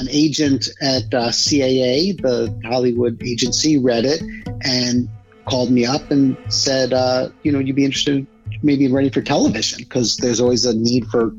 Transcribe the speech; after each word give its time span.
An 0.00 0.08
agent 0.08 0.70
at 0.80 1.12
uh, 1.12 1.28
CAA, 1.28 2.18
the 2.22 2.58
Hollywood 2.64 3.22
agency, 3.22 3.76
read 3.76 4.06
it 4.06 4.22
and 4.62 5.10
called 5.44 5.70
me 5.70 5.84
up 5.84 6.10
and 6.10 6.38
said, 6.48 6.94
uh, 6.94 7.28
you 7.42 7.52
know, 7.52 7.58
you'd 7.58 7.76
be 7.76 7.84
interested 7.84 8.26
maybe 8.62 8.86
in 8.86 8.94
writing 8.94 9.10
for 9.10 9.20
television 9.20 9.80
because 9.80 10.16
there's 10.16 10.40
always 10.40 10.64
a 10.64 10.74
need 10.74 11.06
for, 11.08 11.34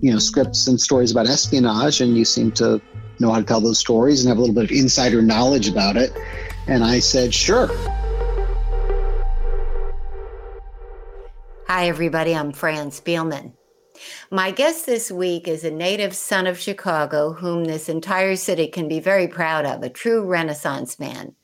you 0.00 0.12
know, 0.12 0.20
scripts 0.20 0.68
and 0.68 0.80
stories 0.80 1.10
about 1.10 1.26
espionage, 1.26 2.00
and 2.00 2.16
you 2.16 2.24
seem 2.24 2.52
to 2.52 2.80
know 3.18 3.32
how 3.32 3.40
to 3.40 3.44
tell 3.44 3.60
those 3.60 3.80
stories 3.80 4.20
and 4.20 4.28
have 4.28 4.38
a 4.38 4.40
little 4.40 4.54
bit 4.54 4.64
of 4.64 4.70
insider 4.70 5.20
knowledge 5.20 5.68
about 5.68 5.96
it. 5.96 6.12
And 6.68 6.84
I 6.84 7.00
said, 7.00 7.34
sure. 7.34 7.66
Hi, 11.66 11.88
everybody. 11.88 12.32
I'm 12.32 12.52
Fran 12.52 12.90
Spielman. 12.90 13.54
My 14.30 14.50
guest 14.50 14.86
this 14.86 15.10
week 15.10 15.48
is 15.48 15.64
a 15.64 15.70
native 15.70 16.14
son 16.14 16.46
of 16.46 16.58
Chicago, 16.58 17.32
whom 17.32 17.64
this 17.64 17.88
entire 17.88 18.36
city 18.36 18.66
can 18.66 18.88
be 18.88 19.00
very 19.00 19.28
proud 19.28 19.64
of, 19.64 19.82
a 19.82 19.90
true 19.90 20.24
Renaissance 20.24 20.98
man. 20.98 21.34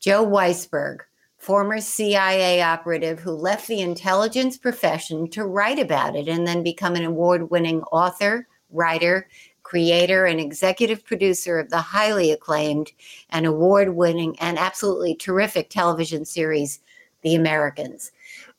Joe 0.00 0.26
Weisberg, 0.26 1.00
former 1.38 1.80
CIA 1.80 2.62
operative 2.62 3.18
who 3.18 3.32
left 3.32 3.66
the 3.66 3.80
intelligence 3.80 4.56
profession 4.56 5.28
to 5.30 5.44
write 5.44 5.78
about 5.78 6.14
it 6.14 6.28
and 6.28 6.46
then 6.46 6.62
become 6.62 6.94
an 6.94 7.04
award 7.04 7.50
winning 7.50 7.82
author, 7.84 8.46
writer, 8.70 9.28
creator, 9.62 10.24
and 10.26 10.38
executive 10.38 11.04
producer 11.04 11.58
of 11.58 11.70
the 11.70 11.80
highly 11.80 12.30
acclaimed 12.30 12.92
and 13.30 13.46
award 13.46 13.94
winning 13.96 14.38
and 14.38 14.58
absolutely 14.58 15.14
terrific 15.14 15.70
television 15.70 16.24
series, 16.24 16.80
The 17.22 17.34
Americans. 17.34 18.12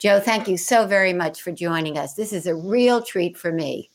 Joe, 0.03 0.19
thank 0.19 0.49
you 0.49 0.57
so 0.57 0.85
very 0.85 1.13
much 1.13 1.41
for 1.41 1.53
joining 1.53 1.97
us. 1.97 2.15
This 2.15 2.33
is 2.33 2.45
a 2.45 2.53
real 2.53 3.01
treat 3.01 3.37
for 3.37 3.53
me. 3.53 3.89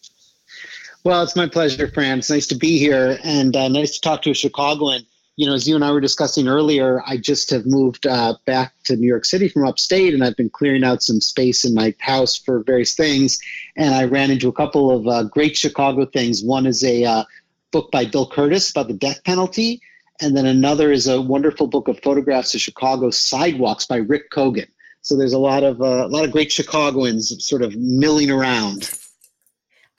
Well, 1.05 1.23
it's 1.23 1.37
my 1.37 1.47
pleasure, 1.47 1.87
Fran. 1.87 2.21
It's 2.21 2.31
nice 2.31 2.47
to 2.47 2.55
be 2.55 2.79
here 2.79 3.19
and 3.23 3.55
uh, 3.55 3.69
nice 3.69 3.91
to 3.91 4.01
talk 4.01 4.23
to 4.23 4.31
a 4.31 4.35
Chicagoan. 4.35 5.03
You 5.37 5.47
know, 5.47 5.53
as 5.53 5.69
you 5.69 5.75
and 5.75 5.85
I 5.85 5.93
were 5.93 6.01
discussing 6.01 6.49
earlier, 6.49 7.03
I 7.07 7.19
just 7.19 7.51
have 7.51 7.67
moved 7.67 8.07
uh, 8.07 8.37
back 8.47 8.73
to 8.85 8.97
New 8.97 9.07
York 9.07 9.27
City 9.27 9.51
from 9.51 9.67
upstate, 9.67 10.15
and 10.15 10.25
I've 10.25 10.35
been 10.35 10.49
clearing 10.49 10.83
out 10.83 11.03
some 11.03 11.21
space 11.21 11.67
in 11.67 11.75
my 11.75 11.95
house 11.99 12.37
for 12.37 12.63
various 12.63 12.95
things. 12.95 13.39
And 13.77 13.95
I 13.95 14.05
ran 14.05 14.31
into 14.31 14.49
a 14.49 14.53
couple 14.53 14.91
of 14.91 15.07
uh, 15.07 15.25
great 15.25 15.59
Chicago 15.59 16.07
things. 16.07 16.43
One 16.43 16.65
is 16.65 16.83
a 16.85 17.05
uh, 17.05 17.25
book 17.71 17.91
by 17.91 18.07
Bill 18.07 18.31
Kurtis 18.31 18.71
about 18.71 18.89
the 18.89 18.95
death 18.95 19.23
penalty, 19.25 19.83
and 20.23 20.35
then 20.35 20.47
another 20.47 20.91
is 20.91 21.07
a 21.07 21.21
wonderful 21.21 21.67
book 21.67 21.87
of 21.87 22.01
photographs 22.01 22.55
of 22.55 22.63
Chicago 22.63 23.11
sidewalks 23.11 23.85
by 23.85 23.97
Rick 23.97 24.31
Kogan. 24.31 24.69
So 25.09 25.17
there's 25.17 25.33
a 25.33 25.39
lot 25.39 25.63
of 25.63 25.81
uh, 25.81 26.05
a 26.05 26.09
lot 26.09 26.27
of 26.27 26.33
great 26.33 26.53
Chicagoans 26.53 27.43
sort 27.43 27.63
of 27.63 27.75
milling 27.75 28.31
around. 28.31 28.91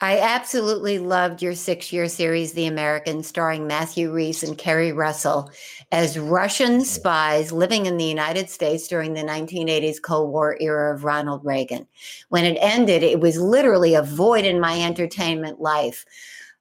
I 0.00 0.20
absolutely 0.20 1.00
loved 1.00 1.42
your 1.42 1.56
six 1.56 1.92
year 1.92 2.06
series, 2.06 2.52
The 2.52 2.66
Americans, 2.66 3.26
starring 3.26 3.66
Matthew 3.66 4.12
Rhys 4.12 4.44
and 4.44 4.56
Keri 4.56 4.92
Russell 4.92 5.50
as 5.90 6.16
Russian 6.16 6.84
spies 6.84 7.50
living 7.50 7.86
in 7.86 7.96
the 7.96 8.04
United 8.04 8.48
States 8.48 8.86
during 8.86 9.14
the 9.14 9.22
1980s 9.22 10.00
Cold 10.00 10.30
War 10.30 10.56
era 10.60 10.94
of 10.94 11.02
Ronald 11.02 11.44
Reagan. 11.44 11.88
When 12.28 12.44
it 12.44 12.56
ended, 12.60 13.02
it 13.02 13.18
was 13.18 13.36
literally 13.36 13.96
a 13.96 14.02
void 14.02 14.44
in 14.44 14.60
my 14.60 14.80
entertainment 14.80 15.60
life. 15.60 16.04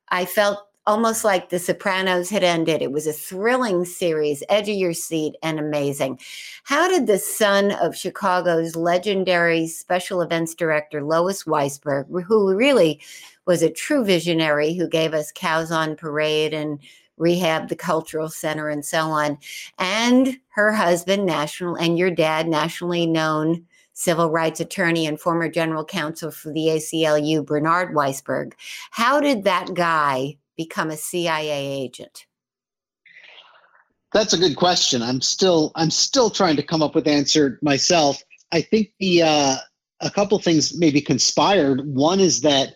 I 0.07 0.25
felt 0.25 0.68
almost 0.89 1.23
like 1.23 1.49
The 1.49 1.59
Sopranos 1.59 2.31
had 2.31 2.43
ended. 2.43 2.81
It 2.81 2.91
was 2.91 3.05
a 3.05 3.13
thrilling 3.13 3.85
series, 3.85 4.41
edge 4.49 4.69
of 4.69 4.75
your 4.75 4.93
seat, 4.93 5.35
and 5.43 5.59
amazing. 5.59 6.19
How 6.63 6.87
did 6.87 7.05
the 7.05 7.19
son 7.19 7.73
of 7.73 7.95
Chicago's 7.95 8.75
legendary 8.75 9.67
special 9.67 10.19
events 10.23 10.55
director, 10.55 11.03
Lois 11.03 11.43
Weisberg, 11.43 12.23
who 12.23 12.55
really 12.55 12.99
was 13.45 13.61
a 13.61 13.69
true 13.69 14.03
visionary 14.03 14.73
who 14.73 14.87
gave 14.87 15.13
us 15.13 15.31
Cows 15.31 15.71
on 15.71 15.95
Parade 15.95 16.55
and 16.55 16.79
Rehab, 17.17 17.69
the 17.69 17.75
Cultural 17.75 18.27
Center, 18.27 18.67
and 18.67 18.83
so 18.83 19.11
on, 19.11 19.37
and 19.77 20.39
her 20.47 20.71
husband, 20.71 21.23
national, 21.23 21.75
and 21.75 21.99
your 21.99 22.09
dad, 22.09 22.47
nationally 22.47 23.05
known 23.05 23.63
civil 23.93 24.31
rights 24.31 24.59
attorney 24.59 25.05
and 25.05 25.19
former 25.19 25.49
general 25.49 25.85
counsel 25.85 26.31
for 26.31 26.51
the 26.51 26.67
ACLU, 26.69 27.45
Bernard 27.45 27.93
Weisberg. 27.93 28.53
How 28.89 29.19
did 29.19 29.43
that 29.43 29.75
guy 29.75 30.37
become 30.59 30.89
a 30.89 30.97
CIA 30.97 31.81
agent? 31.81 32.25
That's 34.11 34.33
a 34.33 34.37
good 34.37 34.57
question. 34.57 35.01
I'm 35.01 35.21
still 35.21 35.71
I'm 35.75 35.89
still 35.89 36.29
trying 36.29 36.57
to 36.57 36.63
come 36.63 36.83
up 36.83 36.95
with 36.95 37.07
answer 37.07 37.57
myself. 37.61 38.21
I 38.51 38.61
think 38.61 38.91
the 38.99 39.23
uh, 39.23 39.55
a 40.01 40.11
couple 40.11 40.37
things 40.39 40.77
maybe 40.77 40.99
conspired. 40.99 41.85
One 41.85 42.19
is 42.19 42.41
that 42.41 42.75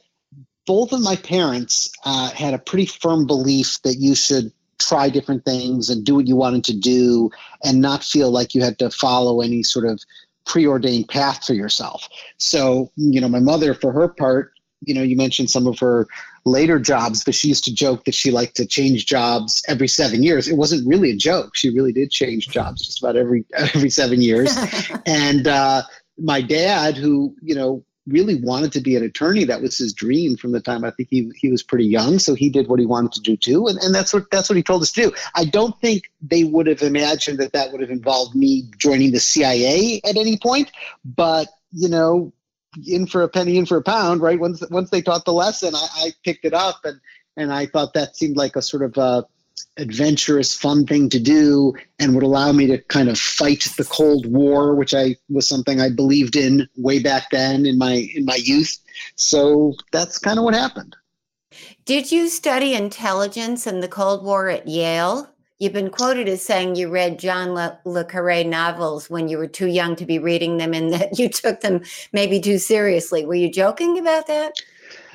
both 0.66 0.94
of 0.94 1.02
my 1.02 1.18
parents 1.18 1.92
uh, 2.06 2.30
had 2.30 2.54
a 2.54 2.58
pretty 2.58 2.86
firm 2.86 3.28
belief 3.28 3.82
that 3.84 3.96
you 3.96 4.16
should 4.16 4.54
try 4.80 5.10
different 5.10 5.44
things 5.44 5.90
and 5.90 6.06
do 6.06 6.16
what 6.16 6.28
you 6.28 6.38
wanted 6.38 6.64
to 6.66 6.78
do 6.78 7.30
and 7.66 7.82
not 7.82 8.02
feel 8.02 8.32
like 8.32 8.56
you 8.56 8.64
had 8.64 8.80
to 8.80 8.90
follow 8.90 9.42
any 9.42 9.62
sort 9.62 9.86
of 9.86 10.00
preordained 10.46 11.10
path 11.10 11.44
for 11.46 11.54
yourself. 11.54 12.08
So, 12.38 12.92
you 12.96 13.20
know, 13.20 13.28
my 13.28 13.40
mother, 13.40 13.74
for 13.74 13.92
her 13.92 14.08
part, 14.08 14.54
you 14.86 14.94
know, 14.94 15.02
you 15.02 15.18
mentioned 15.18 15.50
some 15.50 15.68
of 15.68 15.80
her 15.80 16.08
later 16.46 16.80
jobs, 16.80 17.24
but 17.24 17.36
she 17.36 17.48
used 17.48 17.64
to 17.66 17.74
joke 17.74 18.06
that 18.06 18.16
she 18.16 18.32
liked 18.32 18.56
to 18.58 18.66
change 18.66 19.06
jobs 19.06 19.64
every 19.68 19.88
seven 19.88 20.24
years. 20.24 20.48
It 20.48 20.58
wasn't 20.58 20.88
really 20.88 21.12
a 21.12 21.16
joke. 21.16 21.56
She 21.56 21.70
really 21.70 21.94
did 21.94 22.12
change 22.12 22.48
jobs 22.50 22.86
just 22.86 23.00
about 23.00 23.16
every 23.16 23.46
every 23.54 23.90
seven 23.90 24.22
years. 24.22 24.56
and 25.06 25.48
uh, 25.48 25.84
my 26.18 26.42
dad, 26.42 26.98
who 26.98 27.36
you 27.42 27.56
know 27.56 27.84
really 28.06 28.36
wanted 28.36 28.74
to 28.74 28.82
be 28.82 28.98
an 28.98 29.04
attorney, 29.04 29.46
that 29.46 29.62
was 29.62 29.78
his 29.78 29.94
dream 29.94 30.36
from 30.36 30.52
the 30.52 30.60
time 30.60 30.84
I 30.84 30.92
think 30.92 31.10
he 31.10 31.32
he 31.36 31.50
was 31.50 31.64
pretty 31.64 31.86
young. 31.86 32.20
So 32.20 32.36
he 32.36 32.50
did 32.50 32.68
what 32.68 32.80
he 32.80 32.86
wanted 32.86 33.14
to 33.14 33.22
do 33.22 33.38
too, 33.38 33.68
and, 33.68 33.78
and 33.80 33.96
that's 33.96 34.14
what 34.14 34.30
that's 34.30 34.50
what 34.50 34.58
he 34.58 34.64
told 34.64 34.82
us 34.82 34.92
to 34.94 35.04
do. 35.04 35.12
I 35.36 35.46
don't 35.46 35.80
think 35.80 36.12
they 36.22 36.44
would 36.44 36.68
have 36.68 36.82
imagined 36.82 37.40
that 37.40 37.54
that 37.54 37.72
would 37.72 37.82
have 37.82 37.90
involved 37.90 38.36
me 38.36 38.66
joining 38.78 39.12
the 39.12 39.20
CIA 39.20 40.02
at 40.04 40.18
any 40.18 40.38
point, 40.38 40.72
but 41.06 41.48
you 41.72 41.90
know 41.90 42.34
in 42.88 43.08
for 43.08 43.22
a 43.22 43.30
penny, 43.30 43.58
in 43.58 43.66
for 43.66 43.78
a 43.78 43.84
pound, 43.84 44.22
right? 44.22 44.40
Once 44.40 44.64
once 44.70 44.90
they 44.90 45.02
taught 45.02 45.26
the 45.26 45.34
lesson, 45.34 45.76
I, 45.76 45.88
I 45.96 46.12
picked 46.24 46.46
it 46.46 46.54
up 46.54 46.86
and 46.86 47.00
and 47.38 47.52
I 47.52 47.66
thought 47.66 47.94
that 47.94 48.16
seemed 48.16 48.38
like 48.38 48.56
a 48.56 48.62
sort 48.62 48.84
of 48.84 48.98
uh, 48.98 49.24
adventurous, 49.78 50.56
fun 50.56 50.86
thing 50.86 51.10
to 51.10 51.20
do, 51.20 51.74
and 52.00 52.14
would 52.14 52.24
allow 52.24 52.52
me 52.52 52.68
to 52.68 52.78
kind 52.78 53.10
of 53.10 53.18
fight 53.18 53.68
the 53.78 53.84
Cold 53.84 54.26
War, 54.32 54.76
which 54.76 54.94
I 54.94 55.16
was 55.30 55.48
something 55.48 55.80
I 55.80 55.90
believed 55.90 56.36
in 56.36 56.68
way 56.78 57.00
back 57.00 57.30
then 57.32 57.66
in 57.66 57.78
my 57.78 58.10
in 58.16 58.26
my 58.26 58.36
youth. 58.36 58.78
So 59.16 59.74
that's 59.92 60.18
kind 60.18 60.38
of 60.38 60.46
what 60.46 60.54
happened. 60.54 60.96
Did 61.86 62.12
you 62.12 62.30
study 62.30 62.74
intelligence 62.74 63.68
and 63.68 63.84
the 63.84 63.88
Cold 63.88 64.24
War 64.24 64.50
at 64.50 64.68
Yale? 64.68 65.33
You've 65.64 65.72
been 65.72 65.92
quoted 65.92 66.28
as 66.28 66.42
saying 66.42 66.76
you 66.76 66.90
read 66.90 67.18
John 67.18 67.54
Le, 67.54 67.80
Le 67.86 68.04
Carre 68.04 68.44
novels 68.44 69.10
when 69.10 69.30
you 69.30 69.38
were 69.38 69.48
too 69.48 69.68
young 69.68 69.96
to 69.96 70.06
be 70.06 70.20
reading 70.20 70.58
them 70.58 70.74
and 70.74 70.92
that 70.94 71.18
you 71.18 71.30
took 71.30 71.62
them 71.62 71.84
maybe 72.12 72.42
too 72.42 72.58
seriously. 72.58 73.26
Were 73.26 73.34
you 73.36 73.50
joking 73.50 73.98
about 73.98 74.28
that? 74.28 74.62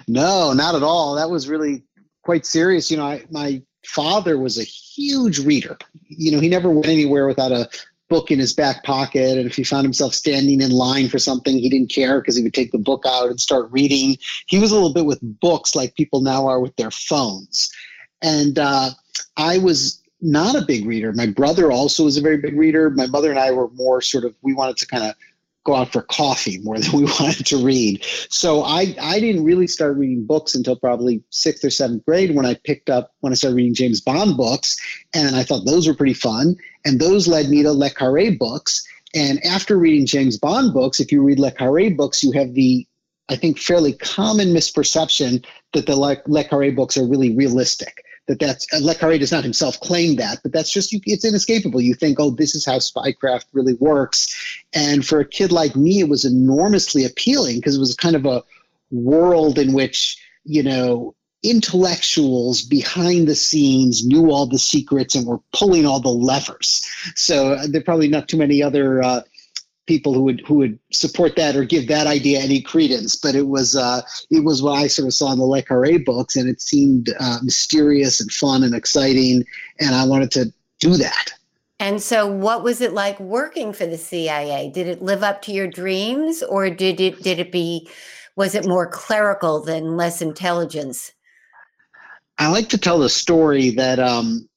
No, 0.09 0.55
not 0.55 0.75
at 0.75 0.83
all. 0.83 1.17
That 1.17 1.29
was 1.29 1.51
really 1.51 1.85
quite 2.23 2.47
serious. 2.47 2.91
You 2.91 2.97
know, 2.97 3.05
I, 3.05 3.25
my 3.31 3.61
father 3.85 4.39
was 4.39 4.57
a 4.57 4.65
huge 4.65 5.39
reader. 5.39 5.77
You 6.07 6.33
know, 6.33 6.41
he 6.41 6.49
never 6.49 6.71
went 6.71 6.87
anywhere 6.87 7.27
without 7.27 7.53
a 7.53 7.69
book 8.09 8.31
in 8.31 8.39
his 8.39 8.55
back 8.55 8.85
pocket. 8.85 9.37
And 9.37 9.47
if 9.47 9.55
he 9.55 9.65
found 9.65 9.85
himself 9.85 10.15
standing 10.15 10.63
in 10.63 10.71
line 10.71 11.11
for 11.11 11.19
something, 11.19 11.59
he 11.59 11.69
didn't 11.69 11.91
care 11.91 12.23
because 12.23 12.37
he 12.37 12.43
would 12.43 12.55
take 12.55 12.73
the 12.73 12.79
book 12.79 13.05
out 13.07 13.29
and 13.29 13.39
start 13.39 13.71
reading. 13.71 14.17
He 14.47 14.59
was 14.59 14.71
a 14.71 14.75
little 14.75 14.95
bit 14.95 15.05
with 15.05 15.19
books 15.21 15.77
like 15.77 15.95
people 15.95 16.23
now 16.23 16.47
are 16.47 16.59
with 16.59 16.75
their 16.77 16.91
phones. 16.91 17.71
And 18.23 18.59
uh, 18.59 18.93
I 19.37 19.59
was 19.59 20.03
not 20.21 20.57
a 20.57 20.63
big 20.63 20.87
reader. 20.87 21.13
My 21.13 21.27
brother 21.27 21.71
also 21.71 22.05
was 22.05 22.17
a 22.17 22.23
very 22.23 22.39
big 22.39 22.57
reader. 22.57 22.91
My 22.91 23.07
mother 23.07 23.31
and 23.31 23.39
I 23.39 23.53
were 23.53 23.69
more 23.71 24.01
sort 24.01 24.25
of, 24.25 24.35
we 24.43 24.55
wanted 24.55 24.77
to 24.79 24.87
kind 24.87 25.05
of 25.05 25.15
go 25.65 25.77
out 25.77 25.93
for 25.93 26.03
coffee 26.03 26.59
more 26.59 26.79
than 26.79 26.93
we 26.93 27.05
wanted 27.05 27.47
to 27.47 27.59
read. 27.59 28.05
So 28.31 28.63
I, 28.63 28.97
I 29.01 29.21
didn't 29.21 29.45
really 29.45 29.67
start 29.67 29.97
reading 29.97 30.25
books 30.25 30.55
until 30.55 30.77
probably 30.77 31.23
sixth 31.31 31.65
or 31.65 31.71
seventh 31.71 32.05
grade 32.05 32.35
when 32.35 32.47
I 32.47 32.55
picked 32.55 32.91
up, 32.91 33.15
when 33.21 33.33
I 33.33 33.37
started 33.37 33.57
reading 33.57 33.75
James 33.75 34.01
Bond 34.01 34.37
books. 34.37 34.77
And 35.15 35.37
I 35.37 35.43
thought 35.43 35.67
those 35.67 35.87
were 35.87 35.95
pretty 35.95 36.15
fun. 36.15 36.57
And 36.85 37.01
those 37.01 37.29
led 37.29 37.49
me 37.49 37.63
to 37.63 37.73
Le 37.73 37.91
Carre 37.91 38.37
books. 38.37 38.87
And 39.15 39.45
after 39.45 39.79
reading 39.79 40.07
James 40.07 40.39
Bond 40.39 40.75
books, 40.75 41.01
if 41.01 41.13
you 41.13 41.23
read 41.23 41.39
Le 41.39 41.51
Carre 41.51 41.91
books, 41.91 42.23
you 42.23 42.33
have 42.33 42.55
the, 42.55 42.87
I 43.29 43.37
think, 43.37 43.59
fairly 43.59 43.93
common 43.93 44.49
misperception 44.49 45.45
that 45.73 45.87
the 45.87 45.97
Le, 45.97 46.17
Le 46.27 46.45
Carre 46.45 46.73
books 46.73 46.97
are 46.97 47.07
really 47.07 47.35
realistic 47.35 48.05
that 48.29 48.39
that's 48.39 48.67
uh, 48.73 48.79
Le 48.81 48.95
Carre 48.95 49.19
does 49.19 49.33
not 49.33 49.43
himself 49.43 49.81
claim 49.81 50.17
that, 50.17 50.39
but 50.43 50.53
that's 50.53 50.71
just 50.71 50.91
it's 50.93 51.25
inescapable. 51.25 51.81
You 51.81 51.95
think, 51.95 52.21
oh, 52.21 52.31
this 52.31 52.55
is 52.55 52.65
how 52.65 52.77
spycraft 52.77 53.47
really 53.53 53.75
works, 53.75 54.63
and 54.73 55.05
for 55.05 55.19
a 55.19 55.25
kid 55.25 55.51
like 55.51 55.75
me, 55.75 56.01
it 56.01 56.09
was 56.09 56.25
enormously 56.25 57.05
appealing 57.05 57.57
because 57.57 57.77
it 57.77 57.81
was 57.81 57.95
kind 57.95 58.15
of 58.15 58.27
a 58.27 58.45
world 58.91 59.59
in 59.59 59.73
which 59.73 60.19
you 60.45 60.63
know 60.63 61.15
intellectuals 61.43 62.63
behind 62.63 63.29
the 63.29 63.35
scenes 63.35 64.05
knew 64.05 64.31
all 64.31 64.47
the 64.47 64.59
secrets 64.59 65.15
and 65.15 65.27
were 65.27 65.41
pulling 65.53 65.87
all 65.87 66.01
the 66.01 66.09
levers. 66.09 66.87
So 67.15 67.53
uh, 67.53 67.67
there 67.69 67.81
are 67.81 67.85
probably 67.85 68.09
not 68.09 68.29
too 68.29 68.37
many 68.37 68.63
other 68.63 69.03
uh, 69.03 69.23
people 69.89 70.15
who 70.15 70.23
would 70.23 70.43
who 70.47 70.55
would 70.55 70.79
support 70.93 71.35
that 71.35 71.57
or 71.57 71.65
give 71.65 71.89
that 71.89 72.07
idea 72.07 72.39
any 72.39 72.61
credence. 72.61 73.17
But 73.17 73.35
it 73.35 73.49
was 73.49 73.75
uh, 73.75 74.03
it 74.31 74.45
was 74.45 74.63
what 74.63 74.75
I 74.75 74.87
sort 74.87 75.09
of 75.09 75.15
saw 75.15 75.33
in 75.33 75.39
the 75.39 75.45
Le 75.45 75.63
Carre 75.63 75.99
books, 75.99 76.37
and 76.37 76.49
it 76.49 76.61
seemed 76.61 77.13
uh, 77.19 77.39
mysterious 77.43 78.21
and 78.21 78.31
fun 78.31 78.63
and 78.63 78.75
exciting, 78.75 79.45
and 79.81 79.97
I 79.97 80.05
wanted 80.05 80.31
to 80.33 80.53
do 80.79 80.97
that. 80.97 81.33
And 81.81 82.01
so, 82.01 82.27
what 82.27 82.63
was 82.63 82.81
it 82.81 82.93
like 82.93 83.19
working 83.19 83.73
for 83.73 83.87
the 83.87 83.99
CIA? 83.99 84.71
Did 84.73 84.87
it 84.87 85.03
live 85.03 85.25
up 85.25 85.43
to 85.43 85.53
your 85.53 85.67
dreams, 85.67 86.45
or 86.45 86.71
did 86.71 87.01
it 87.01 87.23
did 87.23 87.41
it 87.41 87.51
be 87.51 87.89
was 88.37 88.55
it 88.55 88.67
more 88.67 88.87
clerical 88.87 89.61
than 89.61 89.97
less 89.97 90.23
intelligence? 90.23 91.13
I 92.39 92.49
like 92.49 92.69
to 92.69 92.79
tell 92.79 93.01
the 93.01 93.09
story 93.09 93.71
that 93.71 93.99
um, 93.99 94.49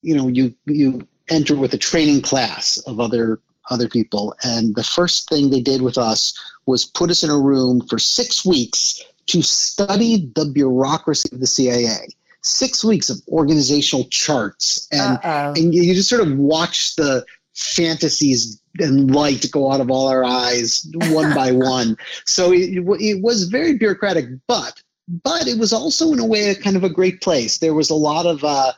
you 0.00 0.16
know 0.16 0.28
you 0.28 0.54
you 0.66 1.06
enter 1.28 1.56
with 1.56 1.74
a 1.74 1.78
training 1.78 2.22
class 2.22 2.78
of 2.86 3.00
other 3.00 3.40
other 3.70 3.88
people. 3.88 4.34
And 4.42 4.74
the 4.74 4.84
first 4.84 5.28
thing 5.28 5.50
they 5.50 5.60
did 5.60 5.82
with 5.82 5.98
us 5.98 6.38
was 6.66 6.84
put 6.84 7.10
us 7.10 7.22
in 7.22 7.30
a 7.30 7.38
room 7.38 7.86
for 7.86 7.98
six 7.98 8.44
weeks 8.44 9.02
to 9.26 9.42
study 9.42 10.30
the 10.34 10.46
bureaucracy 10.46 11.28
of 11.32 11.40
the 11.40 11.46
CIA. 11.46 12.08
Six 12.42 12.82
weeks 12.84 13.10
of 13.10 13.20
organizational 13.28 14.06
charts, 14.06 14.88
and 14.90 15.18
and 15.22 15.74
you 15.74 15.94
just 15.94 16.08
sort 16.08 16.22
of 16.22 16.38
watch 16.38 16.96
the 16.96 17.26
fantasies 17.54 18.62
and 18.78 19.14
light 19.14 19.46
go 19.52 19.70
out 19.70 19.82
of 19.82 19.90
all 19.90 20.08
our 20.08 20.24
eyes 20.24 20.86
one 21.10 21.34
by 21.34 21.52
one. 21.52 21.98
So 22.24 22.52
it, 22.52 22.82
it 23.00 23.22
was 23.22 23.44
very 23.44 23.76
bureaucratic, 23.76 24.26
but 24.46 24.82
but 25.22 25.48
it 25.48 25.58
was 25.58 25.72
also 25.72 26.12
in 26.12 26.18
a 26.18 26.24
way 26.24 26.48
a 26.48 26.54
kind 26.54 26.76
of 26.76 26.84
a 26.84 26.88
great 26.88 27.20
place. 27.20 27.58
There 27.58 27.74
was 27.74 27.90
a 27.90 27.94
lot 27.94 28.26
of 28.26 28.44
uh, 28.44 28.72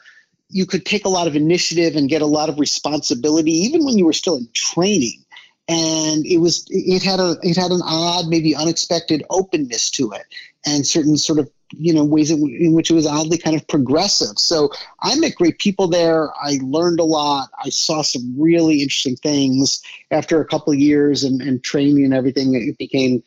you 0.53 0.67
could 0.67 0.85
take 0.85 1.05
a 1.05 1.09
lot 1.09 1.27
of 1.27 1.35
initiative 1.35 1.97
and 1.97 2.09
get 2.09 2.23
a 2.23 2.27
lot 2.27 2.49
of 2.49 2.61
responsibility 2.61 3.53
even 3.53 3.85
when 3.85 3.99
you 3.99 4.05
were 4.05 4.13
still 4.13 4.37
in 4.37 4.47
training. 4.53 5.25
And 5.69 6.27
it 6.27 6.39
was 6.39 6.67
it 6.69 7.03
had 7.03 7.21
a 7.21 7.37
it 7.43 7.57
had 7.57 7.71
an 7.71 7.81
odd 7.85 8.29
maybe 8.29 8.55
unexpected 8.55 9.25
openness 9.31 9.91
to 9.93 10.13
it 10.13 10.25
and 10.67 10.87
certain 10.87 11.17
sort 11.17 11.39
of 11.39 11.51
you 11.71 11.95
know 11.95 12.05
ways 12.05 12.31
in, 12.31 12.75
which 12.75 12.91
it 12.91 12.95
was 12.95 13.07
oddly 13.07 13.39
kind 13.39 13.57
of 13.57 13.67
progressive. 13.69 14.39
So 14.39 14.71
i 15.01 15.15
met 15.17 15.37
great 15.37 15.59
people 15.59 15.89
there. 15.89 16.31
I 16.43 16.59
learned 16.63 17.01
a 17.01 17.05
lot. 17.05 17.49
I 17.65 17.71
saw 17.71 18.03
some 18.03 18.35
really 18.39 18.83
interesting 18.83 19.17
things 19.17 19.83
after 20.11 20.41
a 20.41 20.47
couple 20.47 20.73
of 20.73 20.79
years 20.79 21.25
and, 21.25 21.41
and 21.41 21.63
training 21.63 22.05
and 22.05 22.13
everything. 22.13 22.55
It 22.55 22.77
became 22.77 23.23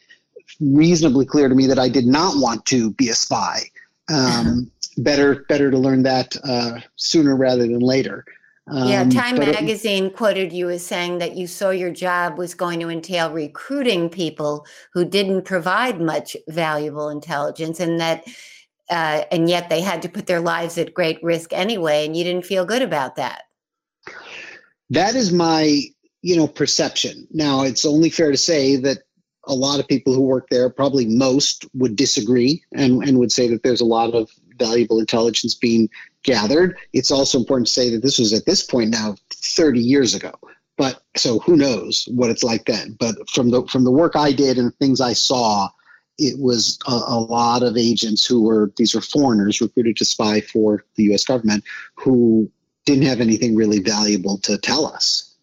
reasonably 0.59 1.25
clear 1.25 1.49
to 1.49 1.55
me 1.55 1.67
that 1.67 1.79
i 1.79 1.89
did 1.89 2.05
not 2.05 2.35
want 2.37 2.65
to 2.65 2.91
be 2.91 3.09
a 3.09 3.15
spy. 3.15 3.61
Um, 4.07 4.71
better 4.97 5.45
better 5.47 5.71
to 5.71 5.77
learn 5.77 6.03
that 6.03 6.35
uh, 6.43 6.79
sooner 6.95 7.35
rather 7.35 7.63
than 7.63 7.79
later. 7.79 8.25
Um, 8.67 8.87
yeah, 8.87 9.07
Time 9.07 9.37
Magazine 9.37 10.05
it, 10.05 10.15
quoted 10.15 10.51
you 10.51 10.69
as 10.71 10.83
saying 10.83 11.19
that 11.19 11.35
you 11.35 11.45
saw 11.45 11.69
your 11.69 11.91
job 11.91 12.37
was 12.37 12.55
going 12.55 12.79
to 12.79 12.89
entail 12.89 13.31
recruiting 13.31 14.09
people 14.09 14.65
who 14.93 15.05
didn't 15.05 15.43
provide 15.43 16.01
much 16.01 16.35
valuable 16.47 17.09
intelligence, 17.09 17.79
and 17.79 17.99
that, 17.99 18.23
uh, 18.89 19.23
and 19.31 19.49
yet 19.49 19.69
they 19.69 19.81
had 19.81 20.01
to 20.01 20.09
put 20.09 20.25
their 20.25 20.39
lives 20.39 20.79
at 20.79 20.95
great 20.95 21.21
risk 21.21 21.53
anyway, 21.53 22.05
and 22.05 22.17
you 22.17 22.23
didn't 22.23 22.45
feel 22.45 22.65
good 22.65 22.81
about 22.81 23.17
that. 23.17 23.43
That 24.89 25.15
is 25.15 25.31
my, 25.31 25.81
you 26.23 26.35
know, 26.35 26.47
perception. 26.47 27.27
Now, 27.31 27.61
it's 27.63 27.85
only 27.85 28.09
fair 28.09 28.31
to 28.31 28.37
say 28.37 28.77
that 28.77 28.99
a 29.47 29.53
lot 29.53 29.79
of 29.79 29.87
people 29.87 30.15
who 30.15 30.21
work 30.21 30.47
there, 30.49 30.71
probably 30.71 31.05
most, 31.05 31.65
would 31.75 31.95
disagree 31.95 32.63
and, 32.73 33.03
and 33.03 33.19
would 33.19 33.31
say 33.31 33.47
that 33.49 33.61
there's 33.61 33.81
a 33.81 33.85
lot 33.85 34.15
of 34.15 34.31
valuable 34.57 34.99
intelligence 34.99 35.53
being 35.53 35.89
gathered. 36.23 36.77
It's 36.93 37.11
also 37.11 37.39
important 37.39 37.67
to 37.67 37.73
say 37.73 37.89
that 37.91 38.01
this 38.01 38.19
was 38.19 38.33
at 38.33 38.45
this 38.45 38.63
point 38.63 38.89
now 38.89 39.15
30 39.31 39.79
years 39.79 40.13
ago. 40.13 40.33
But 40.77 41.01
so 41.15 41.39
who 41.39 41.55
knows 41.55 42.07
what 42.11 42.29
it's 42.29 42.43
like 42.43 42.65
then? 42.65 42.97
But 42.99 43.15
from 43.29 43.51
the 43.51 43.65
from 43.67 43.85
the 43.85 43.91
work 43.91 44.15
I 44.15 44.33
did 44.33 44.57
and 44.57 44.67
the 44.67 44.75
things 44.75 44.99
I 44.99 45.13
saw, 45.13 45.69
it 46.17 46.37
was 46.39 46.77
a, 46.85 46.91
a, 46.91 47.19
lot 47.19 47.63
of 47.63 47.77
agents 47.77 48.25
who 48.25 48.43
were 48.43 48.73
these 48.75 48.93
were 48.93 49.01
foreigners 49.01 49.61
recruited 49.61 49.95
to 49.97 50.05
spy 50.05 50.41
for 50.41 50.83
the 50.95 51.03
U.S. 51.03 51.23
government 51.23 51.63
who 51.95 52.51
didn't 52.85 53.05
have 53.05 53.21
anything 53.21 53.55
really 53.55 53.79
valuable 53.79 54.37
to 54.39 54.57
tell 54.57 54.85
us. 54.85 55.35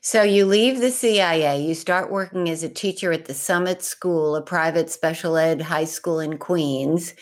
So 0.00 0.22
you 0.22 0.44
leave 0.44 0.80
the 0.80 0.90
CIA, 0.90 1.62
you 1.62 1.74
start 1.74 2.10
working 2.12 2.50
as 2.50 2.62
a 2.62 2.68
teacher 2.68 3.10
at 3.10 3.24
the 3.24 3.34
Summit 3.34 3.82
School, 3.82 4.36
a 4.36 4.42
private 4.42 4.90
special 4.90 5.36
ed 5.36 5.62
high 5.62 5.86
school 5.86 6.20
in 6.20 6.36
Queens. 6.36 7.14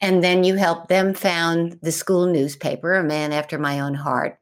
And 0.00 0.22
then 0.22 0.44
you 0.44 0.54
helped 0.54 0.88
them 0.88 1.14
found 1.14 1.78
the 1.82 1.92
school 1.92 2.26
newspaper, 2.26 2.94
A 2.94 3.04
Man 3.04 3.32
After 3.32 3.58
My 3.58 3.80
Own 3.80 3.94
Heart. 3.94 4.38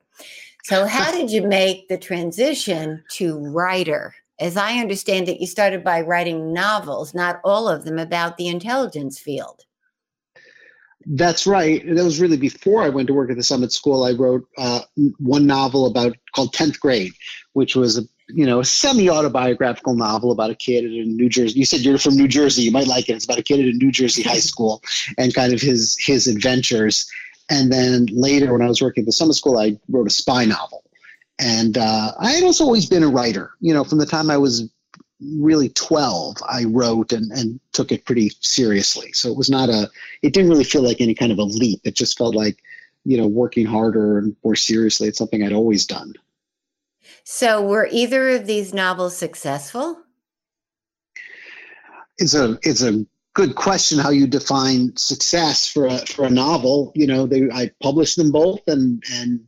So, 0.64 0.87
how 0.87 1.11
did 1.19 1.31
you 1.31 1.43
make 1.43 1.88
the 1.88 1.99
transition 1.99 3.03
to 3.12 3.38
writer? 3.38 4.14
As 4.38 4.56
I 4.56 4.79
understand 4.79 5.29
it, 5.29 5.41
you 5.41 5.47
started 5.47 5.82
by 5.82 6.03
writing 6.03 6.53
novels, 6.53 7.14
not 7.14 7.41
all 7.43 7.69
of 7.69 7.85
them 7.85 7.99
about 7.99 8.37
the 8.37 8.49
intelligence 8.49 9.19
field. 9.19 9.62
That's 11.06 11.47
right. 11.47 11.87
That 11.87 12.05
was 12.05 12.20
really 12.20 12.36
before 12.36 12.82
I 12.82 12.89
went 12.89 13.06
to 13.06 13.15
work 13.15 13.31
at 13.31 13.36
the 13.36 13.43
Summit 13.43 13.72
School. 13.72 14.05
I 14.05 14.13
wrote 14.13 14.44
uh, 14.58 14.81
one 15.19 15.46
novel 15.46 15.86
about 15.86 16.17
called 16.34 16.53
Tenth 16.53 16.81
Grade, 16.81 17.13
which 17.53 17.77
was 17.77 17.96
a 17.96 18.03
you 18.29 18.47
know, 18.47 18.61
a 18.61 18.65
semi-autobiographical 18.65 19.95
novel 19.95 20.33
about 20.33 20.51
a 20.51 20.55
kid 20.55 20.85
in 20.85 21.17
New 21.17 21.29
Jersey. 21.29 21.59
You 21.59 21.65
said 21.65 21.81
you're 21.81 21.99
from 21.99 22.17
New 22.17 22.29
Jersey. 22.29 22.63
You 22.63 22.73
might 22.73 22.89
like 22.89 23.09
it. 23.09 23.13
It's 23.13 23.25
about 23.25 23.39
a 23.39 23.43
kid 23.43 23.61
at 23.61 23.67
a 23.67 23.77
New 23.77 23.93
Jersey 23.93 24.23
high 24.23 24.39
school 24.41 24.83
and 25.17 25.35
kind 25.35 25.53
of 25.53 25.61
his 25.61 25.97
his 25.99 26.27
adventures. 26.27 27.11
And 27.49 27.73
then 27.73 28.06
later, 28.11 28.53
when 28.53 28.63
I 28.63 28.69
was 28.69 28.83
working 28.83 29.03
at 29.03 29.06
the 29.06 29.13
Summit 29.13 29.35
School, 29.35 29.59
I 29.59 29.79
wrote 29.89 30.09
a 30.09 30.11
spy 30.11 30.45
novel. 30.45 30.83
And 31.39 31.79
uh, 31.79 32.13
I 32.19 32.33
had 32.33 32.45
also 32.45 32.65
always 32.65 32.87
been 32.87 33.03
a 33.03 33.09
writer. 33.09 33.53
You 33.61 33.75
know, 33.75 33.85
from 33.85 33.99
the 33.99 34.06
time 34.06 34.31
I 34.31 34.39
was 34.39 34.69
really 35.21 35.69
12, 35.69 36.39
I 36.49 36.65
wrote 36.65 37.13
and, 37.13 37.31
and 37.31 37.61
took 37.73 37.93
it 37.93 38.05
pretty 38.05 38.33
seriously. 38.41 39.13
So 39.13 39.31
it 39.31 39.37
was 39.37 39.51
not 39.51 39.69
a, 39.69 39.89
it 40.23 40.33
didn't 40.33 40.51
really 40.51 40.65
feel 40.65 40.83
like 40.83 41.01
any 41.01 41.15
kind 41.15 41.33
of 41.33 41.39
a 41.39 41.45
leap. 41.45 41.81
It 41.85 41.95
just 41.95 42.19
felt 42.19 42.35
like, 42.35 42.59
you 43.05 43.17
know, 43.17 43.27
working 43.27 43.67
harder 43.67 44.19
and 44.19 44.35
more 44.43 44.56
seriously. 44.56 45.09
It's 45.09 45.19
something 45.19 45.45
I'd 45.45 45.53
always 45.53 45.87
done. 45.87 46.15
So, 47.25 47.63
were 47.63 47.89
either 47.91 48.31
of 48.31 48.46
these 48.46 48.72
novels 48.72 49.17
successful? 49.17 49.98
It's 52.19 52.34
a 52.34 52.58
it's 52.63 52.82
a 52.82 53.05
good 53.34 53.55
question 53.55 53.98
how 53.98 54.08
you 54.10 54.27
define 54.27 54.96
success 54.96 55.69
for 55.69 55.86
a 55.86 55.98
for 55.98 56.25
a 56.25 56.31
novel. 56.31 56.93
You 56.94 57.06
know, 57.06 57.27
they 57.27 57.51
I 57.53 57.70
published 57.82 58.17
them 58.17 58.32
both, 58.32 58.60
and 58.67 59.03
and 59.13 59.46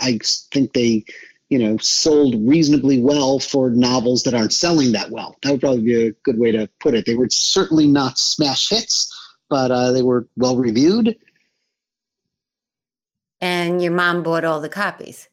I 0.00 0.18
think 0.52 0.72
they 0.72 1.04
you 1.50 1.58
know 1.58 1.76
sold 1.76 2.34
reasonably 2.48 3.00
well 3.00 3.38
for 3.38 3.70
novels 3.70 4.22
that 4.22 4.34
aren't 4.34 4.54
selling 4.54 4.92
that 4.92 5.10
well. 5.10 5.36
That 5.42 5.52
would 5.52 5.60
probably 5.60 5.82
be 5.82 6.06
a 6.06 6.12
good 6.24 6.38
way 6.38 6.52
to 6.52 6.68
put 6.80 6.94
it. 6.94 7.04
They 7.04 7.14
were 7.14 7.28
certainly 7.30 7.86
not 7.86 8.18
smash 8.18 8.70
hits, 8.70 9.14
but 9.50 9.70
uh, 9.70 9.92
they 9.92 10.02
were 10.02 10.26
well 10.36 10.56
reviewed. 10.56 11.16
And 13.40 13.82
your 13.82 13.92
mom 13.92 14.22
bought 14.22 14.44
all 14.44 14.60
the 14.60 14.70
copies. 14.70 15.28